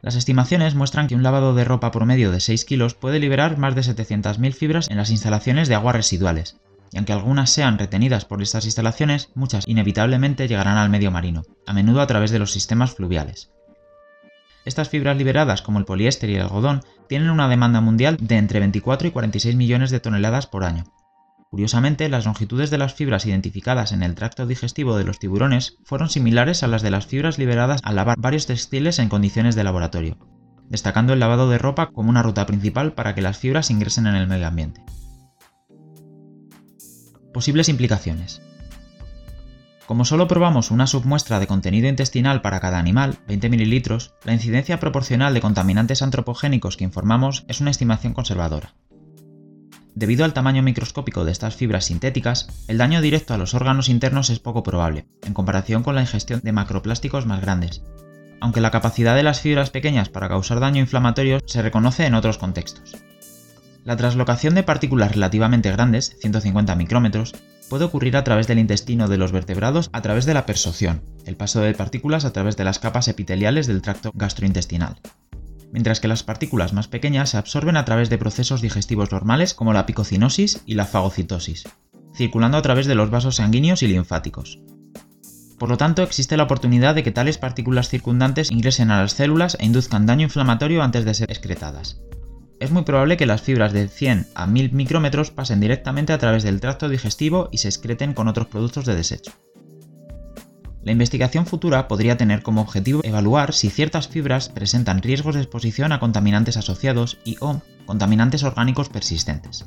Las 0.01 0.15
estimaciones 0.15 0.73
muestran 0.73 1.07
que 1.07 1.15
un 1.15 1.23
lavado 1.23 1.53
de 1.53 1.65
ropa 1.65 1.91
promedio 1.91 2.31
de 2.31 2.39
6 2.39 2.63
kilos 2.63 2.93
puede 2.93 3.19
liberar 3.19 3.57
más 3.57 3.75
de 3.75 3.81
700.000 3.81 4.53
fibras 4.53 4.89
en 4.89 4.95
las 4.95 5.09
instalaciones 5.09 5.67
de 5.67 5.75
aguas 5.75 5.97
residuales, 5.97 6.61
y 6.93 6.97
aunque 6.97 7.11
algunas 7.11 7.49
sean 7.49 7.77
retenidas 7.77 8.23
por 8.23 8.41
estas 8.41 8.63
instalaciones, 8.63 9.31
muchas 9.35 9.67
inevitablemente 9.67 10.47
llegarán 10.47 10.77
al 10.77 10.89
medio 10.89 11.11
marino, 11.11 11.43
a 11.67 11.73
menudo 11.73 11.99
a 11.99 12.07
través 12.07 12.31
de 12.31 12.39
los 12.39 12.53
sistemas 12.53 12.95
fluviales. 12.95 13.51
Estas 14.65 14.89
fibras 14.89 15.17
liberadas, 15.17 15.61
como 15.61 15.79
el 15.79 15.85
poliéster 15.85 16.29
y 16.29 16.35
el 16.35 16.41
algodón, 16.41 16.83
tienen 17.07 17.29
una 17.29 17.47
demanda 17.47 17.81
mundial 17.81 18.17
de 18.19 18.37
entre 18.37 18.59
24 18.59 19.07
y 19.07 19.11
46 19.11 19.55
millones 19.55 19.89
de 19.89 19.99
toneladas 19.99 20.47
por 20.47 20.63
año, 20.63 20.85
Curiosamente, 21.49 22.09
las 22.09 22.25
longitudes 22.25 22.69
de 22.69 22.77
las 22.77 22.93
fibras 22.93 23.25
identificadas 23.25 23.91
en 23.91 24.03
el 24.03 24.13
tracto 24.13 24.45
digestivo 24.45 24.95
de 24.95 25.03
los 25.03 25.17
tiburones 25.17 25.77
fueron 25.83 26.09
similares 26.09 26.61
a 26.61 26.67
las 26.67 26.83
de 26.83 26.91
las 26.91 27.07
fibras 27.07 27.39
liberadas 27.39 27.81
al 27.83 27.95
lavar 27.95 28.17
varios 28.19 28.45
textiles 28.45 28.99
en 28.99 29.09
condiciones 29.09 29.55
de 29.55 29.63
laboratorio, 29.63 30.17
destacando 30.69 31.13
el 31.13 31.19
lavado 31.19 31.49
de 31.49 31.57
ropa 31.57 31.87
como 31.87 32.11
una 32.11 32.21
ruta 32.21 32.45
principal 32.45 32.93
para 32.93 33.15
que 33.15 33.23
las 33.23 33.39
fibras 33.39 33.71
ingresen 33.71 34.05
en 34.05 34.15
el 34.15 34.27
medio 34.27 34.45
ambiente. 34.45 34.83
Posibles 37.33 37.67
implicaciones. 37.67 38.43
Como 39.89 40.05
solo 40.05 40.27
probamos 40.27 40.69
una 40.69 40.85
submuestra 40.85 41.39
de 41.39 41.47
contenido 41.47 41.87
intestinal 41.87 42.43
para 42.43 42.59
cada 42.59 42.77
animal, 42.77 43.17
20 43.27 43.49
ml, 43.49 43.97
la 44.23 44.33
incidencia 44.33 44.79
proporcional 44.79 45.33
de 45.33 45.41
contaminantes 45.41 46.03
antropogénicos 46.03 46.77
que 46.77 46.83
informamos 46.83 47.43
es 47.47 47.59
una 47.59 47.71
estimación 47.71 48.13
conservadora. 48.13 48.75
Debido 49.95 50.25
al 50.25 50.33
tamaño 50.33 50.61
microscópico 50.61 51.25
de 51.25 51.31
estas 51.31 51.55
fibras 51.55 51.85
sintéticas, 51.85 52.49
el 52.67 52.77
daño 52.77 53.01
directo 53.01 53.33
a 53.33 53.39
los 53.39 53.55
órganos 53.55 53.89
internos 53.89 54.29
es 54.29 54.37
poco 54.37 54.61
probable, 54.61 55.07
en 55.23 55.33
comparación 55.33 55.81
con 55.81 55.95
la 55.95 56.01
ingestión 56.01 56.41
de 56.43 56.51
macroplásticos 56.51 57.25
más 57.25 57.41
grandes, 57.41 57.81
aunque 58.41 58.61
la 58.61 58.69
capacidad 58.69 59.15
de 59.15 59.23
las 59.23 59.41
fibras 59.41 59.71
pequeñas 59.71 60.09
para 60.09 60.29
causar 60.29 60.59
daño 60.59 60.81
inflamatorio 60.81 61.39
se 61.47 61.63
reconoce 61.63 62.05
en 62.05 62.13
otros 62.13 62.37
contextos. 62.37 62.95
La 63.85 63.95
traslocación 63.97 64.55
de 64.55 64.63
partículas 64.63 65.11
relativamente 65.11 65.71
grandes, 65.71 66.15
150 66.21 66.75
micrómetros, 66.75 67.33
puede 67.69 67.85
ocurrir 67.85 68.17
a 68.17 68.23
través 68.23 68.47
del 68.47 68.59
intestino 68.59 69.07
de 69.07 69.17
los 69.17 69.31
vertebrados 69.31 69.89
a 69.93 70.01
través 70.01 70.25
de 70.25 70.33
la 70.33 70.45
persorción, 70.45 71.03
el 71.25 71.37
paso 71.37 71.61
de 71.61 71.73
partículas 71.73 72.25
a 72.25 72.33
través 72.33 72.57
de 72.57 72.63
las 72.63 72.79
capas 72.79 73.07
epiteliales 73.07 73.67
del 73.67 73.81
tracto 73.81 74.11
gastrointestinal 74.13 74.97
mientras 75.71 75.99
que 75.99 76.07
las 76.07 76.23
partículas 76.23 76.73
más 76.73 76.87
pequeñas 76.87 77.29
se 77.29 77.37
absorben 77.37 77.77
a 77.77 77.85
través 77.85 78.09
de 78.09 78.17
procesos 78.17 78.61
digestivos 78.61 79.11
normales 79.11 79.53
como 79.53 79.73
la 79.73 79.85
picocinosis 79.85 80.61
y 80.65 80.75
la 80.75 80.85
fagocitosis, 80.85 81.65
circulando 82.15 82.57
a 82.57 82.61
través 82.61 82.87
de 82.87 82.95
los 82.95 83.09
vasos 83.09 83.37
sanguíneos 83.37 83.83
y 83.83 83.87
linfáticos. 83.87 84.59
Por 85.57 85.69
lo 85.69 85.77
tanto, 85.77 86.03
existe 86.03 86.37
la 86.37 86.43
oportunidad 86.43 86.95
de 86.95 87.03
que 87.03 87.11
tales 87.11 87.37
partículas 87.37 87.89
circundantes 87.89 88.49
ingresen 88.49 88.91
a 88.91 89.01
las 89.01 89.11
células 89.13 89.57
e 89.59 89.65
induzcan 89.65 90.05
daño 90.05 90.23
inflamatorio 90.23 90.81
antes 90.81 91.03
de 91.03 91.13
ser 91.13 91.31
excretadas. 91.31 91.99
Es 92.59 92.71
muy 92.71 92.83
probable 92.83 93.15
que 93.15 93.25
las 93.25 93.41
fibras 93.41 93.71
de 93.71 93.87
100 93.87 94.27
a 94.35 94.45
1000 94.45 94.73
micrómetros 94.73 95.31
pasen 95.31 95.61
directamente 95.61 96.11
a 96.11 96.17
través 96.17 96.43
del 96.43 96.59
tracto 96.59 96.89
digestivo 96.89 97.47
y 97.51 97.59
se 97.59 97.69
excreten 97.69 98.13
con 98.13 98.27
otros 98.27 98.47
productos 98.47 98.85
de 98.85 98.95
desecho. 98.95 99.31
La 100.83 100.91
investigación 100.91 101.45
futura 101.45 101.87
podría 101.87 102.17
tener 102.17 102.41
como 102.41 102.61
objetivo 102.61 103.01
evaluar 103.03 103.53
si 103.53 103.69
ciertas 103.69 104.07
fibras 104.07 104.49
presentan 104.49 105.01
riesgos 105.01 105.35
de 105.35 105.41
exposición 105.41 105.91
a 105.91 105.99
contaminantes 105.99 106.57
asociados 106.57 107.17
y 107.23 107.37
o 107.39 107.61
contaminantes 107.85 108.43
orgánicos 108.43 108.89
persistentes. 108.89 109.65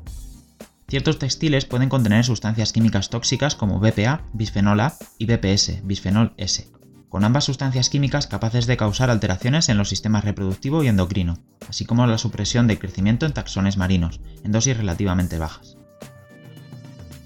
Ciertos 0.89 1.19
textiles 1.19 1.65
pueden 1.65 1.89
contener 1.89 2.25
sustancias 2.25 2.73
químicas 2.73 3.09
tóxicas 3.09 3.55
como 3.55 3.79
BPA, 3.79 4.23
bisfenol 4.35 4.81
A 4.81 4.95
y 5.17 5.25
BPS, 5.25 5.87
bisfenol 5.87 6.35
S, 6.37 6.71
con 7.13 7.25
ambas 7.25 7.45
sustancias 7.45 7.91
químicas 7.91 8.27
capaces 8.27 8.67
de 8.67 8.79
causar 8.79 9.11
alteraciones 9.11 9.69
en 9.69 9.77
los 9.77 9.91
sistemas 9.91 10.25
reproductivo 10.25 10.83
y 10.83 10.89
endocrino, 10.89 11.37
así 11.69 11.85
como 11.85 12.07
la 12.07 12.17
supresión 12.17 12.67
de 12.67 12.79
crecimiento 12.79 13.27
en 13.27 13.35
taxones 13.35 13.77
marinos, 13.77 14.21
en 14.45 14.51
dosis 14.51 14.79
relativamente 14.79 15.39
bajas. 15.39 15.77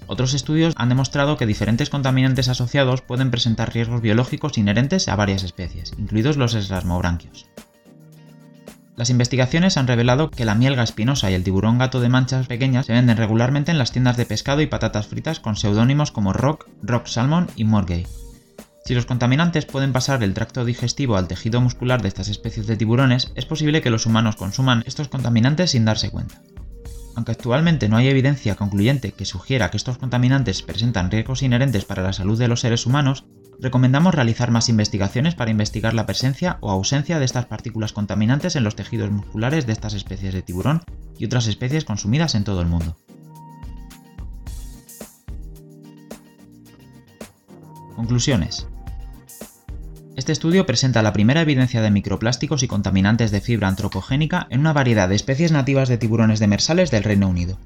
Otros 0.05 0.33
estudios 0.33 0.73
han 0.75 0.89
demostrado 0.89 1.37
que 1.37 1.45
diferentes 1.45 1.89
contaminantes 1.89 2.49
asociados 2.49 3.01
pueden 3.01 3.31
presentar 3.31 3.73
riesgos 3.73 4.01
biológicos 4.01 4.57
inherentes 4.57 5.07
a 5.07 5.15
varias 5.15 5.43
especies, 5.43 5.93
incluidos 5.97 6.35
los 6.35 6.53
eslasmobranquios. 6.53 7.47
Las 8.97 9.09
investigaciones 9.09 9.77
han 9.77 9.87
revelado 9.87 10.31
que 10.31 10.43
la 10.43 10.55
mielga 10.55 10.83
espinosa 10.83 11.31
y 11.31 11.33
el 11.33 11.45
tiburón 11.45 11.77
gato 11.77 12.01
de 12.01 12.09
manchas 12.09 12.47
pequeñas 12.47 12.87
se 12.87 12.93
venden 12.93 13.15
regularmente 13.15 13.71
en 13.71 13.77
las 13.77 13.93
tiendas 13.93 14.17
de 14.17 14.25
pescado 14.25 14.59
y 14.59 14.67
patatas 14.67 15.07
fritas 15.07 15.39
con 15.39 15.55
seudónimos 15.55 16.11
como 16.11 16.33
rock, 16.33 16.67
rock 16.81 17.07
salmon 17.07 17.47
y 17.55 17.63
morgay. 17.63 18.05
Si 18.87 18.95
los 18.95 19.05
contaminantes 19.05 19.65
pueden 19.65 19.91
pasar 19.91 20.17
del 20.17 20.33
tracto 20.33 20.63
digestivo 20.63 21.17
al 21.17 21.27
tejido 21.27 21.59
muscular 21.59 22.01
de 22.01 22.07
estas 22.07 22.29
especies 22.29 22.67
de 22.67 22.77
tiburones, 22.77 23.33
es 23.35 23.45
posible 23.45 23.81
que 23.81 23.89
los 23.89 24.05
humanos 24.05 24.37
consuman 24.37 24.85
estos 24.87 25.09
contaminantes 25.09 25.71
sin 25.71 25.83
darse 25.83 26.09
cuenta. 26.09 26.41
Aunque 27.13 27.33
actualmente 27.33 27.89
no 27.89 27.97
hay 27.97 28.07
evidencia 28.07 28.55
concluyente 28.55 29.11
que 29.11 29.25
sugiera 29.25 29.71
que 29.71 29.75
estos 29.75 29.97
contaminantes 29.97 30.61
presentan 30.61 31.11
riesgos 31.11 31.43
inherentes 31.43 31.83
para 31.83 32.01
la 32.01 32.13
salud 32.13 32.39
de 32.39 32.47
los 32.47 32.61
seres 32.61 32.85
humanos, 32.85 33.25
recomendamos 33.59 34.15
realizar 34.15 34.51
más 34.51 34.69
investigaciones 34.69 35.35
para 35.35 35.51
investigar 35.51 35.93
la 35.93 36.05
presencia 36.05 36.57
o 36.61 36.71
ausencia 36.71 37.19
de 37.19 37.25
estas 37.25 37.45
partículas 37.45 37.91
contaminantes 37.91 38.55
en 38.55 38.63
los 38.63 38.77
tejidos 38.77 39.11
musculares 39.11 39.67
de 39.67 39.73
estas 39.73 39.95
especies 39.95 40.33
de 40.33 40.43
tiburón 40.43 40.81
y 41.19 41.25
otras 41.25 41.47
especies 41.47 41.83
consumidas 41.83 42.35
en 42.35 42.45
todo 42.45 42.61
el 42.61 42.67
mundo. 42.67 42.95
Conclusiones. 47.97 48.65
Este 50.17 50.31
estudio 50.31 50.65
presenta 50.65 51.03
la 51.03 51.13
primera 51.13 51.41
evidencia 51.41 51.79
de 51.79 51.91
microplásticos 51.91 52.63
y 52.63 52.67
contaminantes 52.67 53.29
de 53.29 53.39
fibra 53.39 53.67
antropogénica 53.67 54.47
en 54.49 54.61
una 54.61 54.73
variedad 54.73 55.07
de 55.07 55.13
especies 55.13 55.51
nativas 55.51 55.89
de 55.89 55.99
tiburones 55.99 56.39
demersales 56.39 56.89
del 56.89 57.03
Reino 57.03 57.29
Unido. 57.29 57.59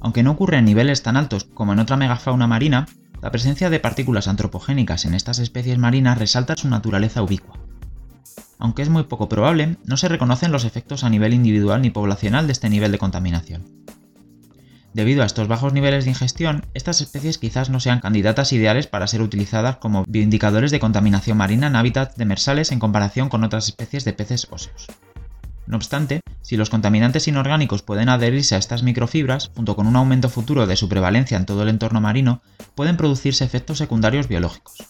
Aunque 0.00 0.22
no 0.22 0.30
ocurre 0.30 0.56
en 0.56 0.64
niveles 0.64 1.02
tan 1.02 1.18
altos 1.18 1.44
como 1.44 1.74
en 1.74 1.80
otra 1.80 1.98
megafauna 1.98 2.46
marina, 2.46 2.88
la 3.20 3.30
presencia 3.30 3.68
de 3.68 3.80
partículas 3.80 4.28
antropogénicas 4.28 5.04
en 5.04 5.12
estas 5.12 5.40
especies 5.40 5.76
marinas 5.76 6.16
resalta 6.16 6.56
su 6.56 6.68
naturaleza 6.68 7.22
ubicua. 7.22 7.58
Aunque 8.58 8.80
es 8.80 8.88
muy 8.88 9.02
poco 9.02 9.28
probable, 9.28 9.76
no 9.84 9.98
se 9.98 10.08
reconocen 10.08 10.52
los 10.52 10.64
efectos 10.64 11.04
a 11.04 11.10
nivel 11.10 11.34
individual 11.34 11.82
ni 11.82 11.90
poblacional 11.90 12.46
de 12.46 12.52
este 12.54 12.70
nivel 12.70 12.92
de 12.92 12.98
contaminación. 12.98 13.62
Debido 14.94 15.22
a 15.22 15.26
estos 15.26 15.48
bajos 15.48 15.72
niveles 15.72 16.04
de 16.04 16.10
ingestión, 16.10 16.66
estas 16.74 17.00
especies 17.00 17.38
quizás 17.38 17.70
no 17.70 17.80
sean 17.80 18.00
candidatas 18.00 18.52
ideales 18.52 18.86
para 18.86 19.06
ser 19.06 19.22
utilizadas 19.22 19.76
como 19.76 20.04
bioindicadores 20.06 20.70
de 20.70 20.80
contaminación 20.80 21.38
marina 21.38 21.68
en 21.68 21.76
hábitats 21.76 22.16
demersales 22.16 22.72
en 22.72 22.78
comparación 22.78 23.30
con 23.30 23.42
otras 23.42 23.68
especies 23.68 24.04
de 24.04 24.12
peces 24.12 24.48
óseos. 24.50 24.88
No 25.66 25.76
obstante, 25.76 26.20
si 26.42 26.58
los 26.58 26.68
contaminantes 26.68 27.26
inorgánicos 27.26 27.82
pueden 27.82 28.10
adherirse 28.10 28.54
a 28.54 28.58
estas 28.58 28.82
microfibras, 28.82 29.50
junto 29.54 29.76
con 29.76 29.86
un 29.86 29.96
aumento 29.96 30.28
futuro 30.28 30.66
de 30.66 30.76
su 30.76 30.88
prevalencia 30.90 31.38
en 31.38 31.46
todo 31.46 31.62
el 31.62 31.70
entorno 31.70 32.02
marino, 32.02 32.42
pueden 32.74 32.98
producirse 32.98 33.44
efectos 33.44 33.78
secundarios 33.78 34.28
biológicos. 34.28 34.86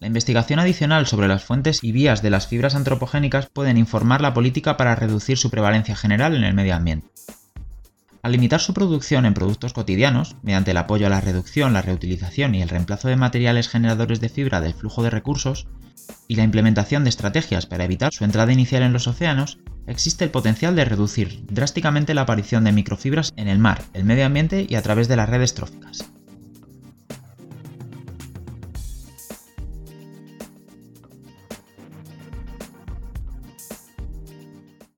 La 0.00 0.06
investigación 0.06 0.58
adicional 0.58 1.06
sobre 1.06 1.28
las 1.28 1.44
fuentes 1.44 1.82
y 1.82 1.92
vías 1.92 2.20
de 2.20 2.30
las 2.30 2.46
fibras 2.46 2.74
antropogénicas 2.74 3.46
pueden 3.46 3.78
informar 3.78 4.20
la 4.20 4.34
política 4.34 4.76
para 4.76 4.96
reducir 4.96 5.38
su 5.38 5.50
prevalencia 5.50 5.96
general 5.96 6.34
en 6.34 6.44
el 6.44 6.54
medio 6.54 6.74
ambiente. 6.74 7.08
Al 8.22 8.32
limitar 8.32 8.60
su 8.60 8.74
producción 8.74 9.24
en 9.24 9.32
productos 9.32 9.72
cotidianos, 9.72 10.36
mediante 10.42 10.72
el 10.72 10.76
apoyo 10.76 11.06
a 11.06 11.10
la 11.10 11.22
reducción, 11.22 11.72
la 11.72 11.80
reutilización 11.80 12.54
y 12.54 12.60
el 12.60 12.68
reemplazo 12.68 13.08
de 13.08 13.16
materiales 13.16 13.68
generadores 13.68 14.20
de 14.20 14.28
fibra 14.28 14.60
del 14.60 14.74
flujo 14.74 15.02
de 15.02 15.10
recursos, 15.10 15.68
y 16.28 16.34
la 16.34 16.44
implementación 16.44 17.04
de 17.04 17.10
estrategias 17.10 17.66
para 17.66 17.84
evitar 17.84 18.12
su 18.12 18.24
entrada 18.24 18.52
inicial 18.52 18.82
en 18.82 18.92
los 18.92 19.06
océanos, 19.06 19.58
existe 19.86 20.24
el 20.24 20.30
potencial 20.30 20.76
de 20.76 20.84
reducir 20.84 21.44
drásticamente 21.46 22.14
la 22.14 22.22
aparición 22.22 22.64
de 22.64 22.72
microfibras 22.72 23.32
en 23.36 23.48
el 23.48 23.58
mar, 23.58 23.82
el 23.94 24.04
medio 24.04 24.26
ambiente 24.26 24.66
y 24.68 24.74
a 24.74 24.82
través 24.82 25.08
de 25.08 25.16
las 25.16 25.28
redes 25.28 25.54
tróficas. 25.54 26.04